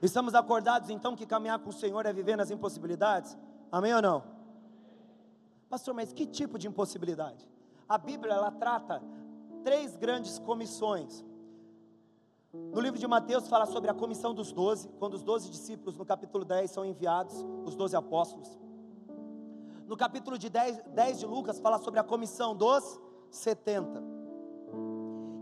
[0.00, 3.36] Estamos acordados então que caminhar com o Senhor é viver nas impossibilidades?
[3.72, 4.22] Amém ou não?
[5.68, 7.44] Pastor, mas que tipo de impossibilidade?
[7.88, 9.02] A Bíblia ela trata
[9.62, 11.24] três grandes comissões.
[12.52, 16.04] No livro de Mateus fala sobre a comissão dos doze, quando os doze discípulos, no
[16.04, 18.58] capítulo 10, são enviados, os doze apóstolos.
[19.86, 24.02] No capítulo de 10, 10 de Lucas fala sobre a comissão dos 70.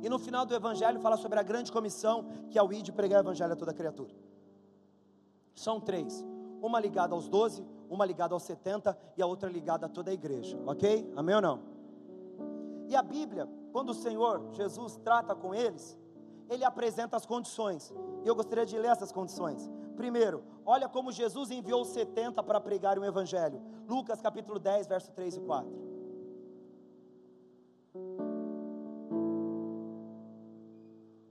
[0.02, 2.92] E no final do Evangelho fala sobre a grande comissão, que é o ir de
[2.92, 4.14] pregar o Evangelho a toda criatura.
[5.54, 6.24] São três:
[6.62, 10.14] uma ligada aos 12, uma ligada aos 70 e a outra ligada a toda a
[10.14, 11.10] igreja, ok?
[11.16, 11.60] Amém ou não?
[12.86, 15.98] E a Bíblia quando o Senhor Jesus trata com eles,
[16.48, 17.92] ele apresenta as condições.
[18.24, 19.70] E eu gostaria de ler essas condições.
[19.96, 23.60] Primeiro, olha como Jesus enviou 70 para pregar o Evangelho.
[23.86, 25.88] Lucas capítulo 10, verso 3 e 4.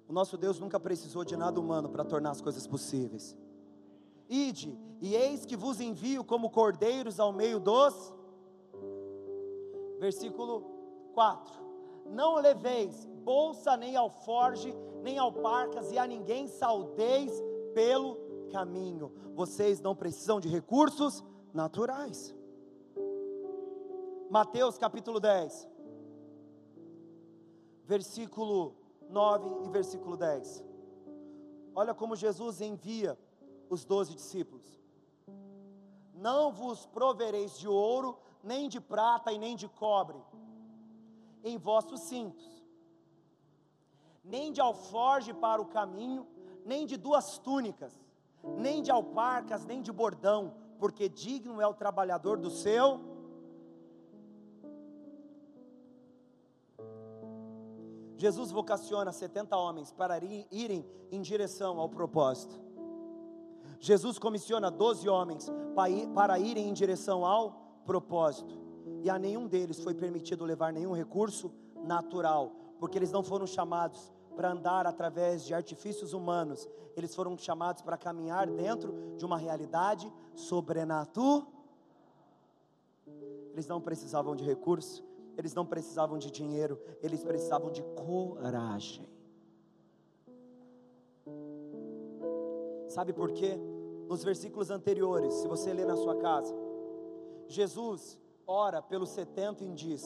[0.07, 3.35] O nosso Deus nunca precisou de nada humano para tornar as coisas possíveis.
[4.29, 8.13] Ide, e eis que vos envio como cordeiros ao meio dos.
[9.99, 10.61] Versículo
[11.13, 11.66] 4
[12.09, 17.31] não leveis bolsa nem alforge, nem alparcas, e a ninguém saudeis
[17.73, 18.17] pelo
[18.49, 19.11] caminho.
[19.35, 22.33] Vocês não precisam de recursos naturais.
[24.29, 25.67] Mateus capítulo 10,
[27.83, 28.75] versículo
[29.09, 30.63] 9 e versículo 10.
[31.75, 33.17] Olha como Jesus envia
[33.69, 34.81] os doze discípulos.
[36.13, 40.21] Não vos provereis de ouro, nem de prata e nem de cobre
[41.43, 42.63] em vossos cintos,
[44.23, 46.27] nem de alforge para o caminho,
[46.65, 47.93] nem de duas túnicas,
[48.43, 52.99] nem de alparcas, nem de bordão, porque digno é o trabalhador do seu.
[58.17, 60.17] Jesus vocaciona 70 homens para
[60.51, 62.59] irem em direção ao propósito.
[63.79, 65.51] Jesus comissiona 12 homens
[66.15, 67.51] para irem em direção ao
[67.85, 68.66] propósito
[69.03, 71.51] e a nenhum deles foi permitido levar nenhum recurso
[71.83, 77.81] natural, porque eles não foram chamados para andar através de artifícios humanos, eles foram chamados
[77.81, 81.47] para caminhar dentro de uma realidade sobrenatural.
[83.51, 85.03] Eles não precisavam de recurso,
[85.35, 89.07] eles não precisavam de dinheiro, eles precisavam de coragem.
[92.87, 93.59] Sabe por quê?
[94.07, 96.55] Nos versículos anteriores, se você ler na sua casa,
[97.47, 100.03] Jesus ora pelos setenta e diz: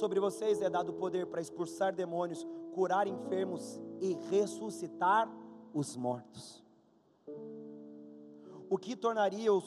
[0.00, 5.30] Sobre vocês é dado poder para expulsar demônios, curar enfermos e ressuscitar
[5.72, 6.64] os mortos.
[8.68, 9.62] O que tornaria, o,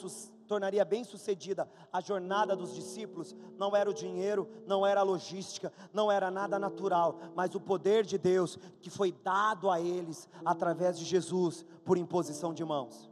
[0.45, 5.71] tornaria bem sucedida a jornada dos discípulos não era o dinheiro, não era a logística,
[5.93, 10.99] não era nada natural, mas o poder de Deus que foi dado a eles através
[10.99, 13.08] de Jesus por imposição de mãos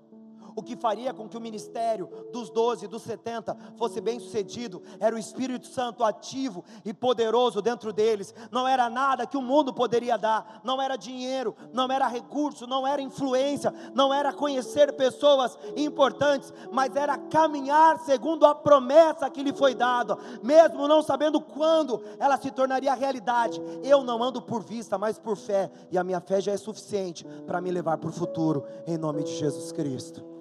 [0.58, 5.16] o que faria com que o ministério dos 12, dos 70 fosse bem sucedido, era
[5.16, 10.18] o Espírito Santo ativo e poderoso dentro deles, não era nada que o mundo poderia
[10.18, 16.52] dar, não era dinheiro, não era recurso, não era influência, não era conhecer pessoas importantes,
[16.72, 22.36] mas era caminhar segundo a promessa que lhe foi dada, mesmo não sabendo quando ela
[22.36, 23.62] se tornaria realidade.
[23.84, 27.24] Eu não ando por vista, mas por fé, e a minha fé já é suficiente
[27.46, 30.38] para me levar para o futuro, em nome de Jesus Cristo.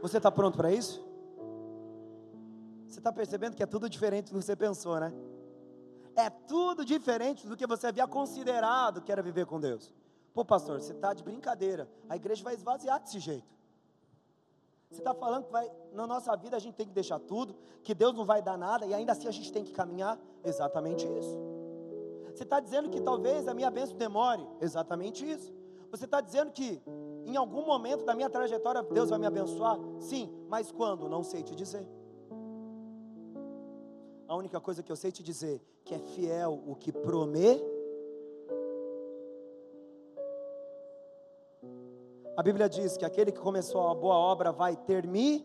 [0.00, 1.04] Você está pronto para isso?
[2.86, 5.12] Você está percebendo que é tudo diferente do que você pensou, né?
[6.16, 9.94] É tudo diferente do que você havia considerado que era viver com Deus.
[10.32, 11.88] Pô, pastor, você está de brincadeira.
[12.08, 13.58] A igreja vai esvaziar desse jeito.
[14.90, 17.94] Você está falando que vai, na nossa vida a gente tem que deixar tudo, que
[17.94, 20.18] Deus não vai dar nada e ainda assim a gente tem que caminhar?
[20.42, 21.36] Exatamente isso.
[22.34, 24.46] Você está dizendo que talvez a minha bênção demore?
[24.60, 25.52] Exatamente isso.
[25.90, 26.80] Você está dizendo que
[27.28, 29.78] em algum momento da minha trajetória Deus vai me abençoar?
[30.00, 31.08] Sim, mas quando?
[31.08, 31.86] Não sei te dizer.
[34.26, 37.76] A única coisa que eu sei te dizer que é fiel o que prometeu.
[42.36, 45.44] A Bíblia diz que aquele que começou a boa obra vai terminar.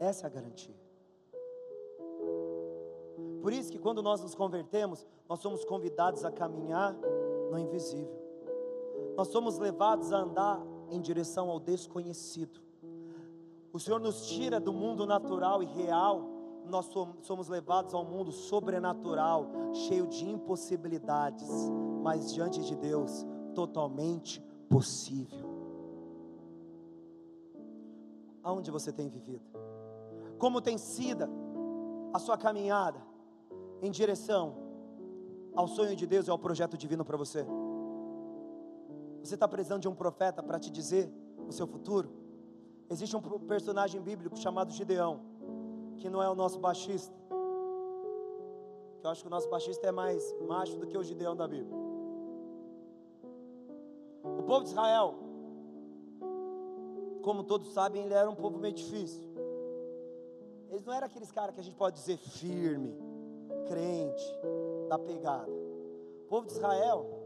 [0.00, 0.74] Essa é a garantia.
[3.40, 6.94] Por isso que quando nós nos convertemos, nós somos convidados a caminhar
[7.50, 8.27] no invisível.
[9.18, 12.60] Nós somos levados a andar em direção ao desconhecido.
[13.72, 16.22] O Senhor nos tira do mundo natural e real,
[16.64, 16.88] nós
[17.22, 21.48] somos levados ao mundo sobrenatural, cheio de impossibilidades,
[22.00, 25.48] mas diante de Deus, totalmente possível.
[28.40, 29.42] Aonde você tem vivido?
[30.38, 31.24] Como tem sido
[32.12, 33.04] a sua caminhada
[33.82, 34.54] em direção
[35.56, 37.44] ao sonho de Deus e ao projeto divino para você?
[39.28, 41.12] Você está precisando de um profeta para te dizer
[41.46, 42.08] o seu futuro?
[42.88, 45.20] Existe um personagem bíblico chamado Gideão,
[45.98, 47.14] que não é o nosso baixista.
[48.98, 51.46] Que eu acho que o nosso baixista é mais macho do que o Gideão da
[51.46, 51.76] Bíblia.
[54.38, 55.14] O povo de Israel,
[57.20, 59.28] como todos sabem, ele era um povo meio difícil.
[60.70, 62.96] Eles não eram aqueles caras que a gente pode dizer firme,
[63.66, 64.24] crente,
[64.88, 65.52] da pegada.
[65.52, 67.17] O povo de Israel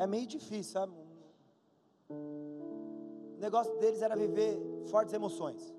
[0.00, 0.92] é meio difícil, sabe?
[2.08, 4.58] O negócio deles era viver
[4.90, 5.74] fortes emoções.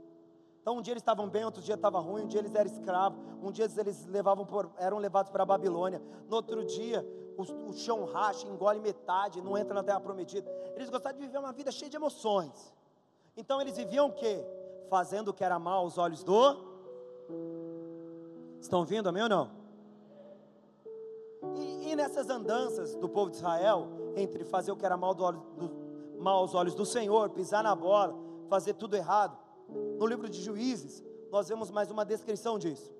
[0.61, 3.19] Então um dia eles estavam bem, outro dia estava ruim, um dia eles eram escravos,
[3.41, 5.99] um dia eles levavam por, eram levados para a Babilônia,
[6.29, 7.03] no outro dia
[7.35, 10.47] o, o, chão racha, engole metade, não entra na terra prometida.
[10.75, 12.75] Eles gostavam de viver uma vida cheia de emoções.
[13.35, 14.45] Então eles viviam o quê?
[14.87, 16.57] Fazendo o que era mal aos olhos do.
[18.59, 19.49] Estão vindo, amém ou não?
[21.55, 25.31] E, e nessas andanças do povo de Israel, entre fazer o que era mal, do,
[25.31, 25.71] do,
[26.19, 28.15] mal aos olhos do Senhor, pisar na bola,
[28.49, 29.37] fazer tudo errado,
[29.97, 32.91] no livro de Juízes, nós vemos mais uma descrição disso.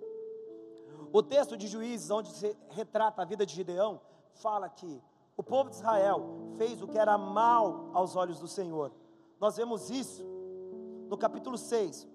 [1.12, 4.00] O texto de Juízes, onde se retrata a vida de Gideão,
[4.36, 5.02] fala que
[5.36, 8.92] o povo de Israel fez o que era mal aos olhos do Senhor.
[9.40, 10.24] Nós vemos isso
[11.10, 12.08] no capítulo 6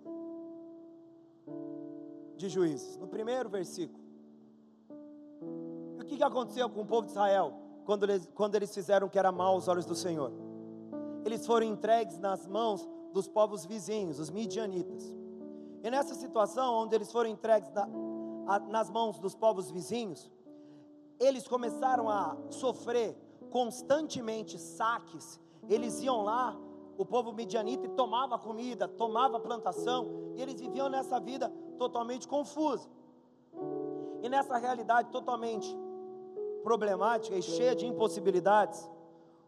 [2.36, 4.02] de Juízes, no primeiro versículo.
[5.98, 9.06] E o que, que aconteceu com o povo de Israel quando eles, quando eles fizeram
[9.06, 10.32] o que era mal aos olhos do Senhor?
[11.24, 15.14] Eles foram entregues nas mãos dos povos vizinhos, os midianitas.
[15.82, 17.88] E nessa situação, onde eles foram entregues na,
[18.46, 20.30] a, nas mãos dos povos vizinhos,
[21.18, 23.16] eles começaram a sofrer
[23.50, 25.40] constantemente saques.
[25.68, 26.58] Eles iam lá,
[26.98, 32.88] o povo midianita, e tomava comida, tomava plantação, e eles viviam nessa vida totalmente confusa.
[34.22, 35.68] E nessa realidade totalmente
[36.66, 38.90] problemática e cheia de impossibilidades,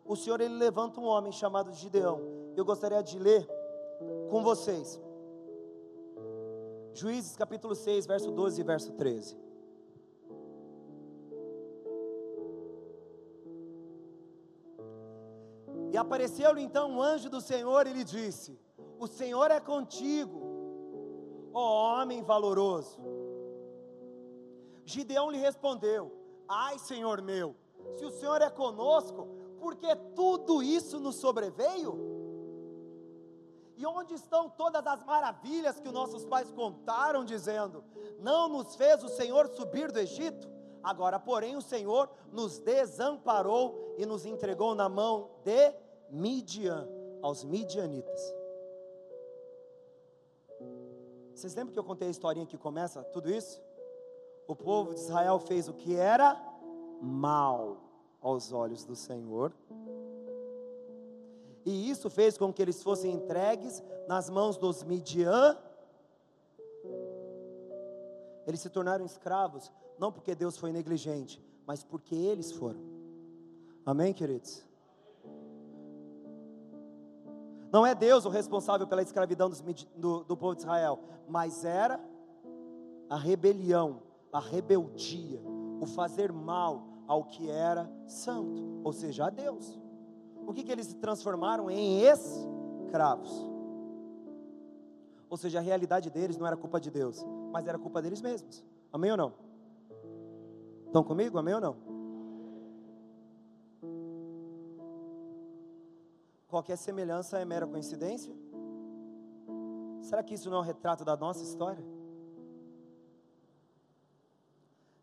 [0.05, 2.21] o Senhor ele levanta um homem chamado Gideão.
[2.57, 3.45] Eu gostaria de ler
[4.31, 5.01] com vocês.
[6.95, 9.37] Juízes capítulo 6, verso 12 e verso 13.
[15.91, 18.57] E apareceu-lhe então um anjo do Senhor e lhe disse:
[18.97, 20.41] O Senhor é contigo,
[21.53, 23.01] ó homem valoroso.
[24.85, 26.18] Gideão lhe respondeu:
[26.49, 27.55] Ai, Senhor meu,
[27.97, 29.29] se o Senhor é conosco,
[29.61, 32.09] porque tudo isso nos sobreveio?
[33.77, 37.85] E onde estão todas as maravilhas que nossos pais contaram, dizendo:
[38.19, 40.49] Não nos fez o Senhor subir do Egito?
[40.83, 45.75] Agora, porém, o Senhor nos desamparou e nos entregou na mão de
[46.11, 46.89] Midian,
[47.23, 48.35] aos midianitas.
[51.35, 53.63] Vocês lembram que eu contei a historinha que começa tudo isso?
[54.49, 56.37] O povo de Israel fez o que era
[57.01, 57.77] mal
[58.21, 59.53] aos olhos do Senhor
[61.69, 65.55] e isso fez com que eles fossem entregues nas mãos dos Midian.
[68.47, 72.81] Eles se tornaram escravos, não porque Deus foi negligente, mas porque eles foram.
[73.85, 74.65] Amém, queridos?
[77.71, 79.61] Não é Deus o responsável pela escravidão dos,
[79.95, 82.01] do, do povo de Israel, mas era
[83.11, 84.01] a rebelião,
[84.33, 85.41] a rebeldia,
[85.81, 89.79] o fazer mal ao que era santo, ou seja, a Deus
[90.49, 93.31] o que, que eles se transformaram em escravos.
[95.29, 97.23] Ou seja, a realidade deles não era culpa de Deus,
[97.53, 98.65] mas era culpa deles mesmos.
[98.91, 99.35] Amém ou não?
[100.87, 101.37] Estão comigo?
[101.37, 101.77] Amém ou não?
[106.49, 108.35] Qualquer semelhança é mera coincidência?
[110.01, 111.85] Será que isso não é um retrato da nossa história?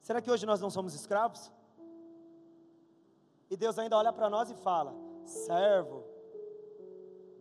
[0.06, 1.51] Será que hoje nós não somos escravos?
[3.49, 4.93] E Deus ainda olha para nós e fala:
[5.26, 6.03] servo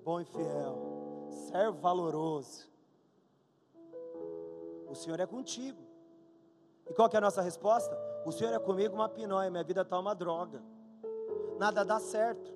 [0.03, 2.67] bom e fiel, servo valoroso.
[4.89, 5.83] O Senhor é contigo.
[6.89, 7.95] E qual é a nossa resposta?
[8.25, 10.63] O Senhor é comigo uma pinóia, minha vida está uma droga.
[11.59, 12.51] Nada dá certo.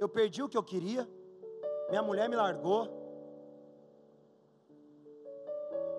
[0.00, 1.08] Eu perdi o que eu queria.
[1.90, 2.88] Minha mulher me largou.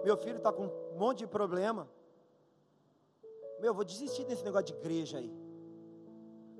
[0.03, 1.94] Meu filho está com um monte de problema.
[3.59, 5.33] Meu, eu vou desistir desse negócio de igreja aí.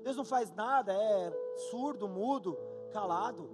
[0.02, 1.32] Deus não faz nada, é
[1.70, 2.56] surdo, mudo,
[2.92, 3.50] calado.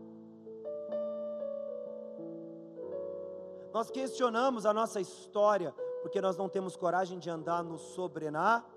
[3.72, 8.70] Nós questionamos a nossa história porque nós não temos coragem de andar no sobrenatural.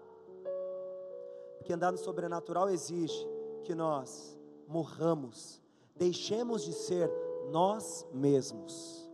[1.57, 3.27] Porque andar no sobrenatural exige
[3.63, 4.37] que nós
[4.67, 5.61] morramos,
[5.95, 7.11] deixemos de ser
[7.49, 9.04] nós mesmos.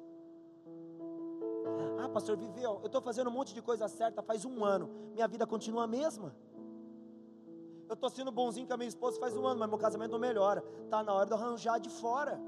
[2.13, 5.47] Pastor, viveu, eu estou fazendo um monte de coisa certa faz um ano, minha vida
[5.47, 6.35] continua a mesma.
[7.87, 10.19] Eu estou sendo bonzinho com a minha esposa faz um ano, mas meu casamento não
[10.19, 10.63] melhora.
[10.85, 12.39] Está na hora de arranjar de fora.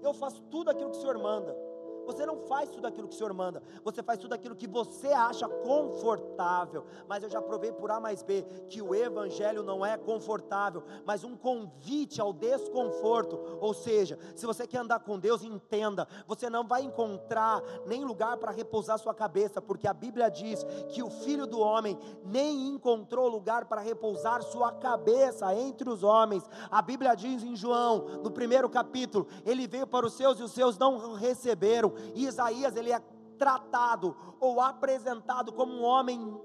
[0.00, 1.65] Eu faço tudo aquilo que o Senhor manda.
[2.06, 5.08] Você não faz tudo aquilo que o Senhor manda, você faz tudo aquilo que você
[5.08, 6.84] acha confortável.
[7.08, 11.24] Mas eu já provei por A mais B que o Evangelho não é confortável, mas
[11.24, 13.38] um convite ao desconforto.
[13.60, 18.36] Ou seja, se você quer andar com Deus, entenda: você não vai encontrar nem lugar
[18.36, 23.28] para repousar sua cabeça, porque a Bíblia diz que o Filho do Homem nem encontrou
[23.28, 26.48] lugar para repousar sua cabeça entre os homens.
[26.70, 30.52] A Bíblia diz em João, no primeiro capítulo: Ele veio para os seus e os
[30.52, 31.92] seus não receberam.
[32.14, 33.00] E Isaías ele é
[33.38, 36.40] tratado ou apresentado como um homem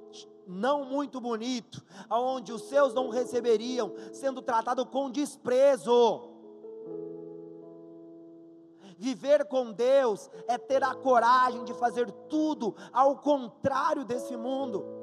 [0.47, 6.29] não muito bonito, aonde os seus não receberiam, sendo tratado com desprezo.
[8.97, 15.00] Viver com Deus é ter a coragem de fazer tudo ao contrário desse mundo.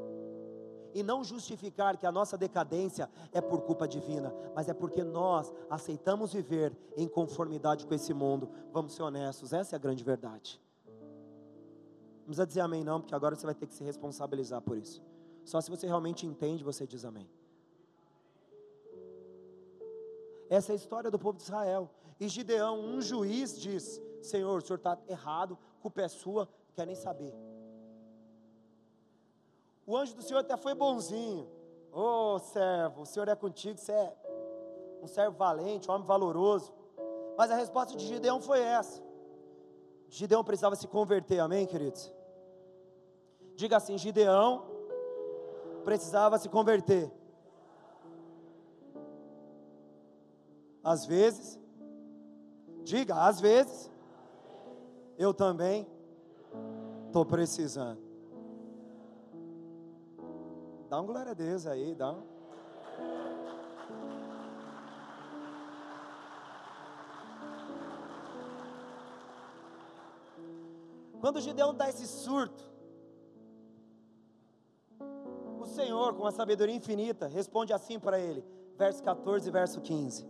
[0.98, 5.54] E não justificar que a nossa decadência é por culpa divina, mas é porque nós
[5.70, 8.50] aceitamos viver em conformidade com esse mundo.
[8.72, 10.60] Vamos ser honestos, essa é a grande verdade.
[12.16, 15.00] Não precisa dizer amém, não, porque agora você vai ter que se responsabilizar por isso.
[15.44, 17.30] Só se você realmente entende, você diz amém.
[20.50, 21.88] Essa é a história do povo de Israel.
[22.18, 26.96] E Gideão, um juiz, diz: Senhor, o senhor está errado, culpa é sua, quer nem
[26.96, 27.32] saber.
[29.88, 31.48] O anjo do Senhor até foi bonzinho.
[31.90, 34.14] Ô oh, servo, o Senhor é contigo, você é
[35.02, 36.70] um servo valente, um homem valoroso.
[37.38, 39.02] Mas a resposta de Gideão foi essa.
[40.10, 42.12] Gideão precisava se converter, amém, queridos?
[43.56, 44.66] Diga assim: Gideão
[45.84, 47.10] precisava se converter.
[50.84, 51.58] Às vezes,
[52.82, 53.90] diga, às vezes,
[55.16, 55.86] eu também
[57.06, 58.07] estou precisando.
[60.88, 62.22] Dá um glória a Deus aí, dá um.
[71.20, 72.64] Quando Gideão dá esse surto,
[75.60, 78.42] o Senhor, com a sabedoria infinita, responde assim para ele,
[78.76, 80.26] verso 14 e verso 15.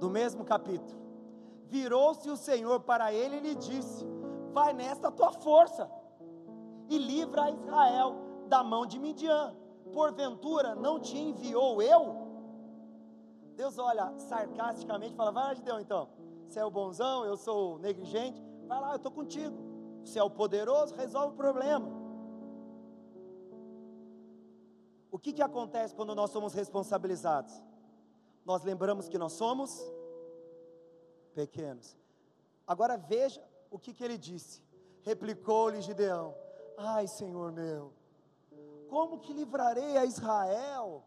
[0.00, 0.98] Do mesmo capítulo.
[1.66, 4.04] Virou-se o Senhor para ele e lhe disse:
[4.52, 5.88] Vai nesta tua força
[6.90, 8.16] e livra Israel
[8.48, 9.54] da mão de Midian.
[9.92, 12.28] Porventura não te enviou eu?
[13.56, 16.08] Deus olha sarcasticamente e fala: Vai lá, Gideão, então.
[16.46, 18.42] Você é o bonzão, eu sou o negligente.
[18.66, 19.56] Vai lá, eu estou contigo.
[20.04, 21.88] Você é o poderoso, resolve o problema.
[25.12, 27.52] O que, que acontece quando nós somos responsabilizados?
[28.44, 29.80] Nós lembramos que nós somos
[31.34, 31.96] pequenos.
[32.66, 34.62] Agora veja o que, que ele disse.
[35.02, 36.34] Replicou-lhe Gideão:
[36.78, 37.92] Ai, Senhor meu,
[38.88, 41.04] como que livrarei a Israel?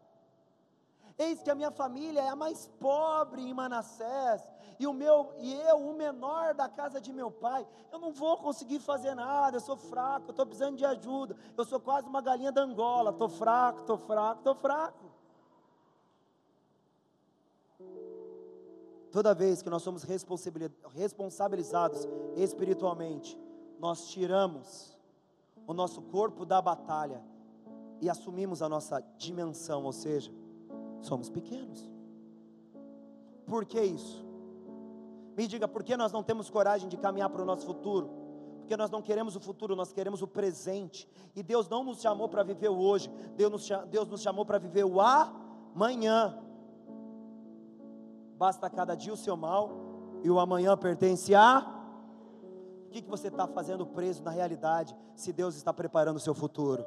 [1.16, 4.42] Eis que a minha família é a mais pobre em Manassés,
[4.78, 7.66] e o meu e eu, o menor da casa de meu pai.
[7.92, 11.36] Eu não vou conseguir fazer nada, eu sou fraco, eu estou precisando de ajuda.
[11.56, 15.04] Eu sou quase uma galinha da Angola, estou fraco, estou fraco, estou fraco.
[19.12, 23.38] Toda vez que nós somos responsabilizados espiritualmente,
[23.78, 24.93] nós tiramos
[25.66, 27.22] o nosso corpo da batalha
[28.00, 30.30] e assumimos a nossa dimensão, ou seja,
[31.00, 31.90] somos pequenos.
[33.46, 34.24] Por que isso?
[35.36, 38.10] Me diga, por que nós não temos coragem de caminhar para o nosso futuro?
[38.58, 41.08] Porque nós não queremos o futuro, nós queremos o presente.
[41.34, 44.58] E Deus não nos chamou para viver o hoje, Deus nos, Deus nos chamou para
[44.58, 46.38] viver o amanhã.
[48.38, 49.70] Basta cada dia o seu mal,
[50.22, 51.73] e o amanhã pertence a
[52.94, 56.86] que, que você está fazendo preso na realidade, se Deus está preparando o seu futuro?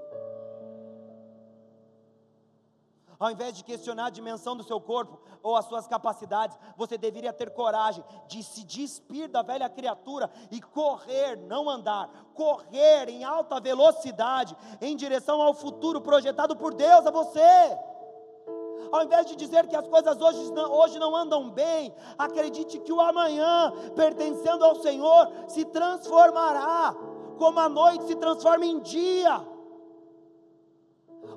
[3.19, 7.33] Ao invés de questionar a dimensão do seu corpo ou as suas capacidades, você deveria
[7.33, 13.59] ter coragem de se despir da velha criatura e correr, não andar, correr em alta
[13.59, 17.77] velocidade em direção ao futuro projetado por Deus a você.
[18.91, 22.91] Ao invés de dizer que as coisas hoje não, hoje não andam bem, acredite que
[22.91, 26.95] o amanhã, pertencendo ao Senhor, se transformará,
[27.37, 29.45] como a noite se transforma em dia.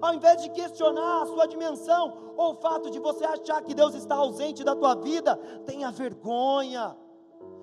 [0.01, 3.95] Ao invés de questionar a sua dimensão, ou o fato de você achar que Deus
[3.95, 5.37] está ausente da tua vida,
[5.67, 6.97] tenha vergonha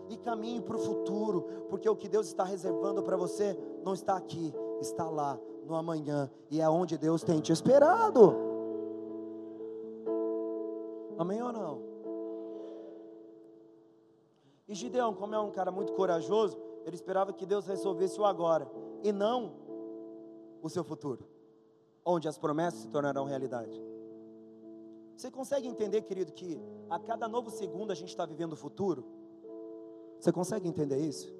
[0.10, 4.16] e caminhe para o futuro, porque o que Deus está reservando para você não está
[4.16, 8.47] aqui, está lá no amanhã, e é onde Deus tem te esperado.
[11.18, 11.82] Amém ou não?
[14.68, 18.70] E Gideão, como é um cara muito corajoso, ele esperava que Deus resolvesse o agora
[19.04, 19.54] e não
[20.62, 21.26] o seu futuro,
[22.06, 23.82] onde as promessas se tornarão realidade.
[25.16, 29.04] Você consegue entender, querido, que a cada novo segundo a gente está vivendo o futuro?
[30.20, 31.34] Você consegue entender isso?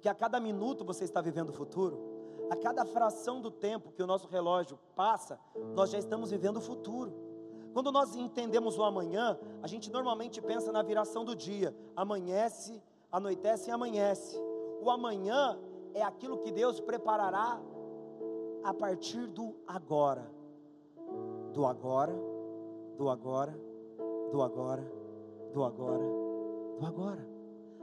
[0.00, 1.98] Que a cada minuto você está vivendo o futuro?
[2.50, 5.38] A cada fração do tempo que o nosso relógio passa,
[5.74, 7.12] nós já estamos vivendo o futuro.
[7.72, 11.74] Quando nós entendemos o amanhã, a gente normalmente pensa na viração do dia.
[11.96, 14.38] Amanhece, anoitece e amanhece.
[14.82, 15.58] O amanhã
[15.94, 17.60] é aquilo que Deus preparará
[18.62, 20.30] a partir do agora.
[21.52, 22.14] Do agora,
[22.96, 23.58] do agora,
[24.30, 24.92] do agora,
[25.52, 26.04] do agora,
[26.78, 27.28] do agora.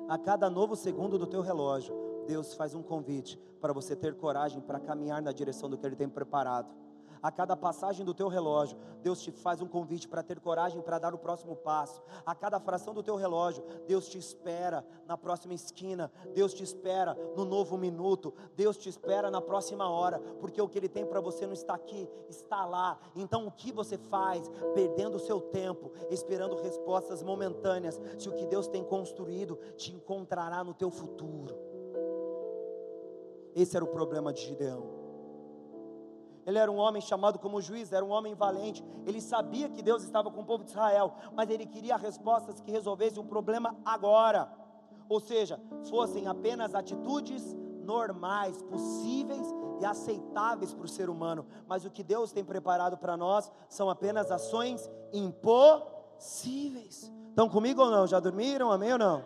[0.08, 4.62] A cada novo segundo do teu relógio, Deus faz um convite para você ter coragem
[4.62, 6.74] para caminhar na direção do que Ele tem preparado
[7.22, 11.00] a cada passagem do teu relógio, Deus te faz um convite para ter coragem para
[11.00, 12.02] dar o próximo passo.
[12.26, 17.18] A cada fração do teu relógio, Deus te espera na próxima esquina, Deus te espera
[17.36, 21.22] no novo minuto, Deus te espera na próxima hora, porque o que Ele tem para
[21.22, 23.00] você não está aqui, está lá.
[23.16, 28.46] Então o que você faz perdendo o seu tempo, esperando respostas momentâneas, se o que
[28.46, 31.56] Deus tem construído te encontrará no teu futuro?
[33.56, 34.99] Esse era o problema de Gideão.
[36.50, 38.84] Ele era um homem chamado como juiz, era um homem valente.
[39.06, 42.72] Ele sabia que Deus estava com o povo de Israel, mas ele queria respostas que
[42.72, 44.52] resolvessem o problema agora.
[45.08, 49.48] Ou seja, fossem apenas atitudes normais, possíveis
[49.80, 51.46] e aceitáveis para o ser humano.
[51.68, 57.12] Mas o que Deus tem preparado para nós são apenas ações impossíveis.
[57.30, 58.08] Estão comigo ou não?
[58.08, 58.72] Já dormiram?
[58.72, 59.24] Amém ou não?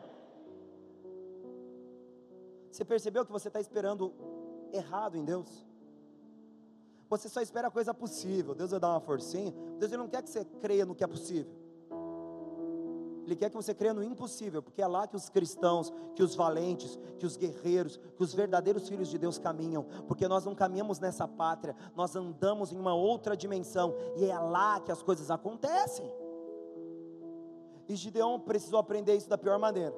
[2.70, 4.14] Você percebeu que você está esperando
[4.74, 5.66] errado em Deus?
[7.14, 8.56] Você só espera a coisa possível.
[8.56, 9.54] Deus vai dar uma forcinha.
[9.78, 11.54] Deus ele não quer que você creia no que é possível.
[13.24, 16.34] Ele quer que você creia no impossível, porque é lá que os cristãos, que os
[16.34, 21.00] valentes, que os guerreiros, que os verdadeiros filhos de Deus caminham, porque nós não caminhamos
[21.00, 26.12] nessa pátria, nós andamos em uma outra dimensão, e é lá que as coisas acontecem.
[27.88, 29.96] E Gideão precisou aprender isso da pior maneira.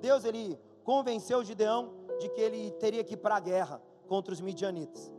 [0.00, 4.40] Deus ele convenceu Gideão de que ele teria que ir para a guerra contra os
[4.40, 5.17] midianitas.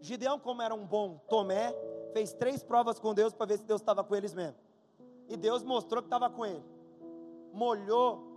[0.00, 1.74] Gideão, como era um bom Tomé,
[2.12, 4.56] fez três provas com Deus para ver se Deus estava com eles mesmo.
[5.28, 6.64] E Deus mostrou que estava com ele.
[7.52, 8.36] Molhou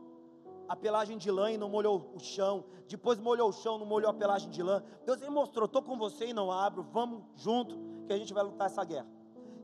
[0.68, 2.66] a pelagem de lã e não molhou o chão.
[2.88, 4.84] Depois molhou o chão, não molhou a pelagem de lã.
[5.06, 6.84] Deus ele mostrou: estou com você e não abro.
[6.84, 9.08] Vamos junto que a gente vai lutar essa guerra.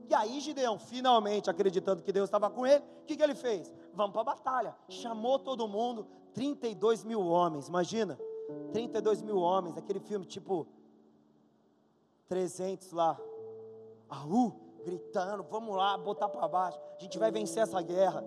[0.08, 3.72] E aí Gideão, finalmente acreditando que Deus estava com ele, o que, que ele fez?
[3.92, 4.76] Vamos para a batalha.
[4.88, 7.68] Chamou todo mundo, 32 mil homens.
[7.68, 8.18] Imagina,
[8.72, 9.76] 32 mil homens.
[9.76, 10.66] Aquele filme tipo
[12.28, 13.18] 300 lá,
[14.08, 14.52] aú,
[14.84, 18.24] gritando, vamos lá, botar para baixo, a gente vai vencer essa guerra.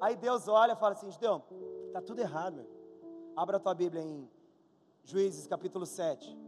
[0.00, 1.42] Aí Deus olha e fala assim: Gideão,
[1.86, 2.70] está tudo errado, meu.
[3.36, 4.28] Abra a tua Bíblia em
[5.04, 6.38] Juízes capítulo 7.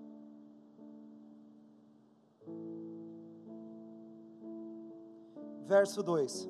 [5.66, 6.48] Verso 2.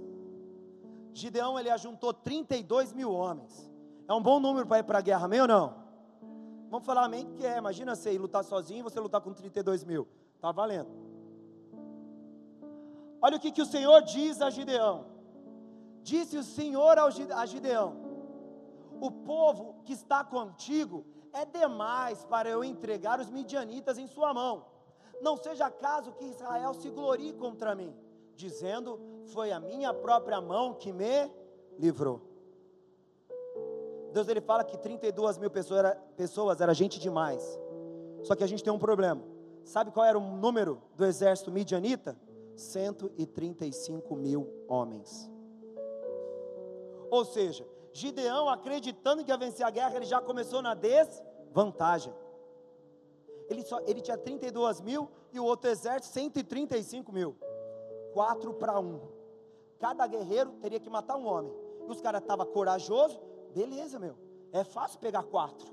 [1.12, 3.70] Gideão ele ajuntou 32 mil homens.
[4.08, 5.83] É um bom número para ir para a guerra, amém ou não?
[6.74, 7.56] Vamos falar amém que é.
[7.56, 10.08] Imagina você lutar sozinho e você lutar com 32 mil.
[10.34, 10.90] Está valendo.
[13.22, 15.06] Olha o que, que o Senhor diz a Gideão.
[16.02, 17.94] Disse o Senhor a Gideão:
[19.00, 24.66] O povo que está contigo é demais para eu entregar os midianitas em sua mão.
[25.22, 27.94] Não seja caso que Israel se glorie contra mim,
[28.34, 31.30] dizendo: Foi a minha própria mão que me
[31.78, 32.33] livrou.
[34.14, 37.58] Deus ele fala que 32 mil pessoas era, pessoas era gente demais.
[38.22, 39.20] Só que a gente tem um problema.
[39.64, 42.16] Sabe qual era o número do exército midianita?
[42.54, 45.28] 135 mil homens.
[47.10, 52.14] Ou seja, Gideão, acreditando que ia vencer a guerra, ele já começou na desvantagem.
[53.48, 57.36] Ele, só, ele tinha 32 mil e o outro exército 135 mil.
[58.12, 59.00] 4 para 1.
[59.80, 61.52] Cada guerreiro teria que matar um homem.
[61.86, 63.20] E os caras estavam corajosos,
[63.54, 64.16] Beleza, meu.
[64.52, 65.72] É fácil pegar quatro.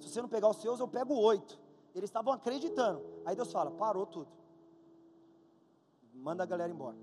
[0.00, 1.58] Se você não pegar os seus, eu pego oito.
[1.94, 3.02] Eles estavam acreditando.
[3.24, 4.30] Aí Deus fala: parou tudo.
[6.14, 6.96] manda a galera embora.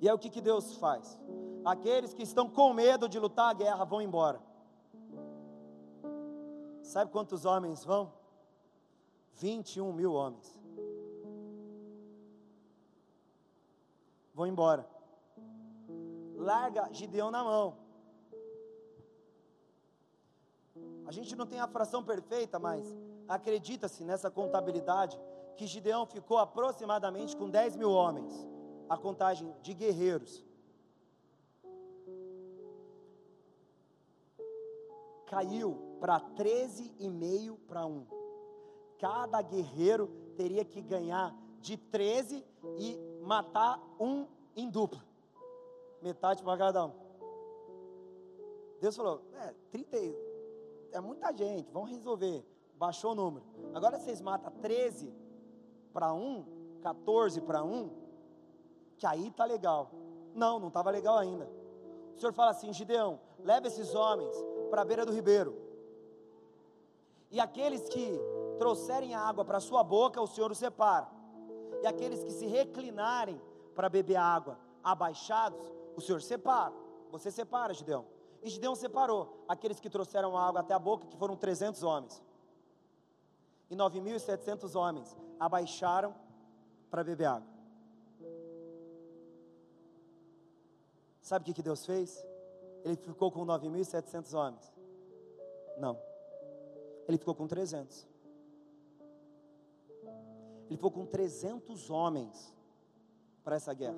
[0.00, 1.18] E aí o que, que Deus faz?
[1.64, 4.40] Aqueles que estão com medo de lutar a guerra vão embora.
[6.82, 8.12] Sabe quantos homens vão?
[9.34, 10.58] 21 mil homens.
[14.34, 14.88] Vão embora.
[16.36, 17.81] Larga Gideão na mão.
[21.06, 22.96] A gente não tem a fração perfeita, mas
[23.28, 25.18] acredita-se nessa contabilidade
[25.56, 28.32] que Gideão ficou aproximadamente com 10 mil homens,
[28.88, 30.44] a contagem de guerreiros.
[35.26, 38.06] Caiu para 13,5 para 1.
[38.98, 42.44] Cada guerreiro teria que ganhar de 13
[42.78, 45.02] e matar um em dupla.
[46.02, 46.92] Metade para cada um.
[48.80, 49.96] Deus falou: é, 30,
[50.92, 52.44] é muita gente, vamos resolver.
[52.76, 53.44] Baixou o número.
[53.74, 55.12] Agora vocês matam 13
[55.92, 56.44] para 1,
[56.82, 57.90] 14 para 1,
[58.98, 59.90] que aí tá legal.
[60.34, 61.48] Não, não estava legal ainda.
[62.16, 64.34] O Senhor fala assim: Gideão, leve esses homens
[64.70, 65.56] para a beira do ribeiro.
[67.30, 68.20] E aqueles que
[68.58, 71.08] trouxerem água para sua boca, o Senhor os separa.
[71.82, 73.40] E aqueles que se reclinarem
[73.74, 75.60] para beber água abaixados,
[75.96, 76.74] o Senhor separa.
[77.10, 78.11] Você separa, Gideão.
[78.42, 82.20] E Gideão separou aqueles que trouxeram a água até a boca, que foram 300 homens.
[83.70, 86.14] E 9.700 homens abaixaram
[86.90, 87.48] para beber água.
[91.20, 92.26] Sabe o que, que Deus fez?
[92.84, 94.72] Ele ficou com 9.700 homens.
[95.78, 95.98] Não.
[97.06, 98.06] Ele ficou com 300.
[100.66, 102.52] Ele ficou com 300 homens
[103.44, 103.96] para essa guerra.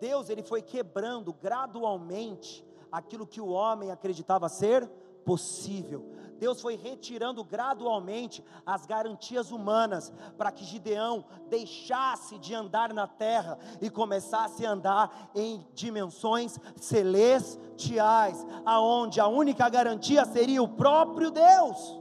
[0.00, 2.64] Deus ele foi quebrando gradualmente
[2.94, 4.88] aquilo que o homem acreditava ser
[5.24, 6.12] possível.
[6.38, 13.58] Deus foi retirando gradualmente as garantias humanas para que Gideão deixasse de andar na terra
[13.80, 22.00] e começasse a andar em dimensões celestiais, aonde a única garantia seria o próprio Deus.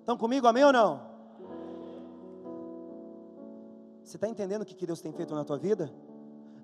[0.00, 1.00] Estão comigo, amém ou não?
[4.02, 5.90] Você está entendendo o que Deus tem feito na tua vida?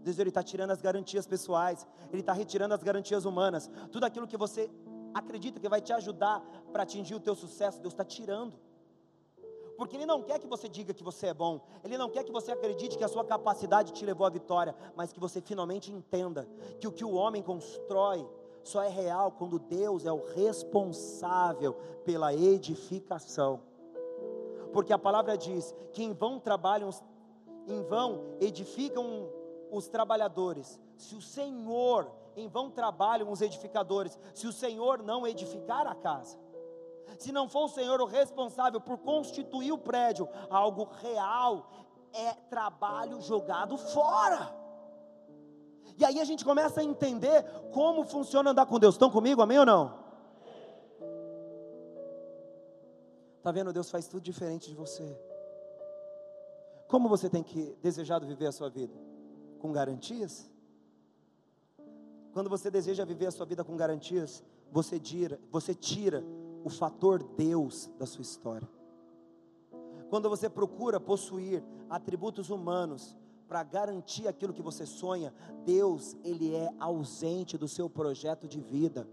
[0.02, 4.26] Deus ele está tirando as garantias pessoais, Ele está retirando as garantias humanas, tudo aquilo
[4.26, 4.70] que você
[5.12, 6.40] acredita que vai te ajudar
[6.72, 8.58] para atingir o teu sucesso, Deus está tirando.
[9.76, 12.32] Porque Ele não quer que você diga que você é bom, Ele não quer que
[12.32, 16.48] você acredite que a sua capacidade te levou à vitória, mas que você finalmente entenda
[16.78, 18.26] que o que o homem constrói
[18.62, 21.74] só é real quando Deus é o responsável
[22.04, 23.60] pela edificação.
[24.72, 26.90] Porque a palavra diz que em vão trabalham,
[27.66, 29.28] em vão edificam
[29.70, 35.86] os trabalhadores, se o Senhor em vão trabalham os edificadores, se o Senhor não edificar
[35.86, 36.38] a casa.
[37.18, 41.68] Se não for o Senhor o responsável por constituir o prédio, algo real,
[42.12, 44.54] é trabalho jogado fora.
[45.98, 47.42] E aí a gente começa a entender
[47.72, 48.94] como funciona andar com Deus.
[48.94, 49.98] Estão comigo, amém ou não?
[53.36, 53.72] Está vendo?
[53.72, 55.18] Deus faz tudo diferente de você.
[56.88, 59.09] Como você tem que desejado viver a sua vida?
[59.60, 60.50] Com garantias?
[62.32, 64.42] Quando você deseja viver a sua vida com garantias,
[64.72, 66.24] você tira, você tira
[66.64, 68.68] o fator Deus da sua história.
[70.08, 75.34] Quando você procura possuir atributos humanos para garantir aquilo que você sonha,
[75.64, 79.08] Deus, ele é ausente do seu projeto de vida.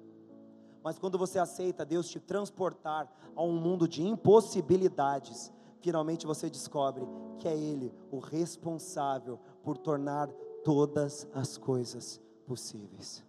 [0.84, 7.08] Mas quando você aceita Deus te transportar a um mundo de impossibilidades, finalmente você descobre
[7.38, 10.30] que é Ele o responsável por tornar
[10.64, 13.22] todas as coisas possíveis.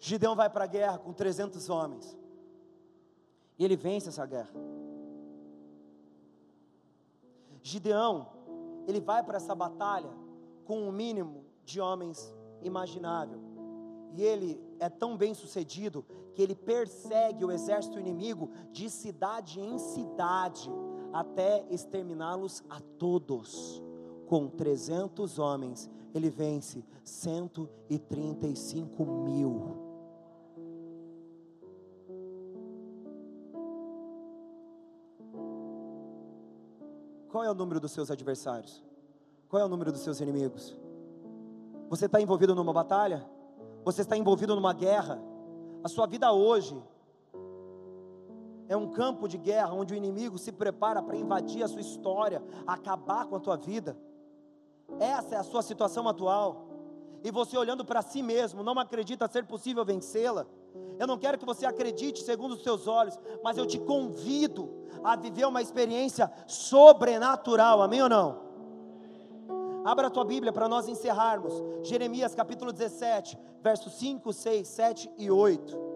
[0.00, 2.18] Gideão vai para a guerra com 300 homens.
[3.56, 4.50] E ele vence essa guerra.
[7.62, 8.26] Gideão,
[8.88, 10.10] ele vai para essa batalha
[10.64, 13.38] com o um mínimo de homens imaginável.
[14.16, 16.04] E ele é tão bem sucedido
[16.34, 20.68] que ele persegue o exército inimigo de cidade em cidade
[21.12, 23.80] até exterminá-los a todos
[24.26, 29.90] com 300 homens, ele vence 135 mil.
[37.28, 38.82] Qual é o número dos seus adversários?
[39.48, 40.76] Qual é o número dos seus inimigos?
[41.88, 43.24] Você está envolvido numa batalha?
[43.84, 45.20] Você está envolvido numa guerra?
[45.82, 46.80] A sua vida hoje
[48.70, 52.40] é um campo de guerra onde o inimigo se prepara para invadir a sua história,
[52.64, 53.98] acabar com a tua vida.
[55.00, 56.68] Essa é a sua situação atual.
[57.24, 60.46] E você olhando para si mesmo, não acredita ser possível vencê-la.
[61.00, 64.70] Eu não quero que você acredite segundo os seus olhos, mas eu te convido
[65.02, 68.50] a viver uma experiência sobrenatural, amém ou não?
[69.84, 71.52] Abra a tua Bíblia para nós encerrarmos.
[71.82, 75.89] Jeremias capítulo 17, versos 5, 6, 7 e 8.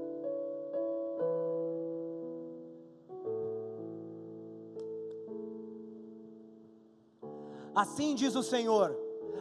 [7.75, 8.97] Assim diz o Senhor: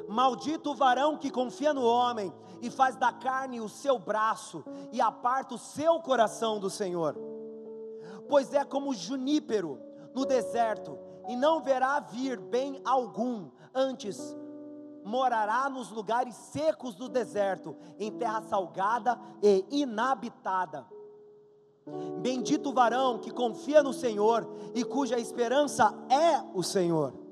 [0.07, 5.01] Maldito o varão que confia no homem e faz da carne o seu braço e
[5.01, 7.15] aparta o seu coração do Senhor.
[8.27, 9.79] Pois é como junípero
[10.15, 14.35] no deserto e não verá vir bem algum, antes
[15.05, 20.85] morará nos lugares secos do deserto, em terra salgada e inabitada.
[22.21, 27.22] Bendito o varão que confia no Senhor e cuja esperança é o Senhor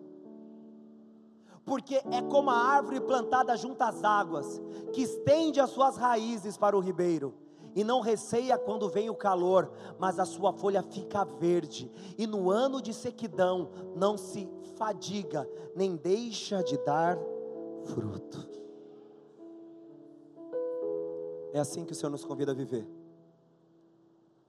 [1.66, 4.62] porque é como a árvore plantada junto às águas,
[4.94, 7.34] que estende as suas raízes para o ribeiro,
[7.74, 12.50] e não receia quando vem o calor, mas a sua folha fica verde, e no
[12.50, 17.18] ano de sequidão não se fadiga, nem deixa de dar
[17.86, 18.50] fruto.
[21.54, 22.88] É assim que o Senhor nos convida a viver.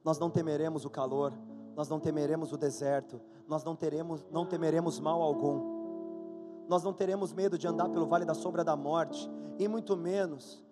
[0.04, 1.32] Nós não temeremos o calor,
[1.76, 5.71] nós não temeremos o deserto, nós não teremos, não temeremos mal algum
[6.68, 10.62] nós não teremos medo de andar pelo vale da sombra da morte, e muito menos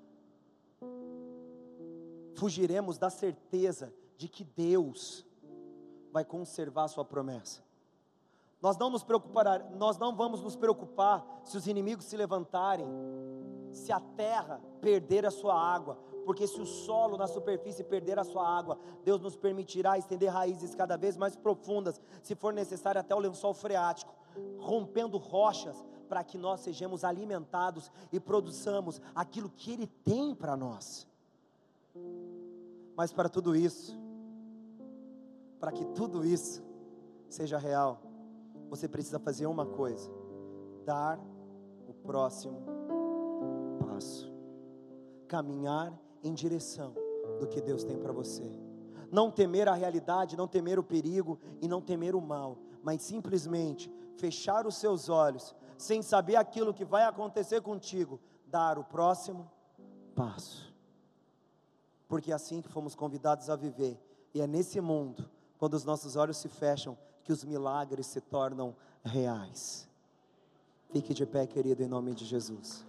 [2.34, 5.26] fugiremos da certeza de que Deus
[6.12, 7.62] vai conservar sua promessa.
[8.60, 12.86] Nós não nos preocupar, nós não vamos nos preocupar se os inimigos se levantarem,
[13.70, 18.24] se a terra perder a sua água, porque se o solo na superfície perder a
[18.24, 23.14] sua água, Deus nos permitirá estender raízes cada vez mais profundas, se for necessário até
[23.14, 24.19] o lençol freático
[24.58, 31.06] rompendo rochas, para que nós sejamos alimentados e produzamos aquilo que Ele tem para nós.
[32.96, 33.96] Mas para tudo isso,
[35.60, 36.62] para que tudo isso
[37.28, 38.02] seja real,
[38.68, 40.10] você precisa fazer uma coisa:
[40.84, 41.20] dar
[41.86, 42.62] o próximo
[43.78, 44.32] passo,
[45.28, 46.94] caminhar em direção
[47.38, 48.58] do que Deus tem para você.
[49.10, 53.92] Não temer a realidade, não temer o perigo e não temer o mal, mas simplesmente
[54.20, 59.50] fechar os seus olhos, sem saber aquilo que vai acontecer contigo, dar o próximo
[60.14, 60.72] passo.
[62.06, 63.98] Porque é assim que fomos convidados a viver,
[64.34, 68.76] e é nesse mundo, quando os nossos olhos se fecham, que os milagres se tornam
[69.02, 69.88] reais.
[70.92, 72.84] Fique de pé, querido, em nome de Jesus.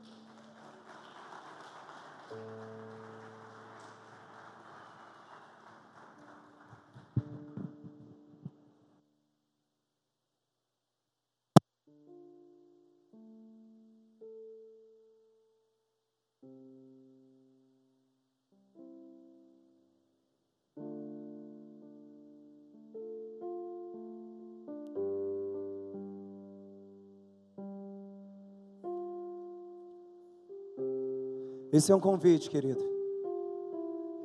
[31.82, 32.80] Esse é um convite, querido.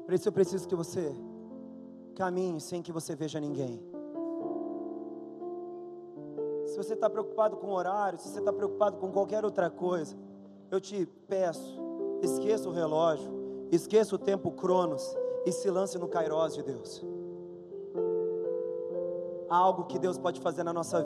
[0.05, 1.11] Por isso eu preciso que você
[2.15, 3.83] caminhe sem que você veja ninguém.
[6.67, 10.15] Se você está preocupado com horário, se você está preocupado com qualquer outra coisa,
[10.71, 11.81] eu te peço,
[12.21, 13.33] esqueça o relógio,
[13.73, 17.03] esqueça o tempo cronos e se lance no Kairos de Deus.
[19.49, 20.95] Há algo que Deus pode fazer na nossa vida.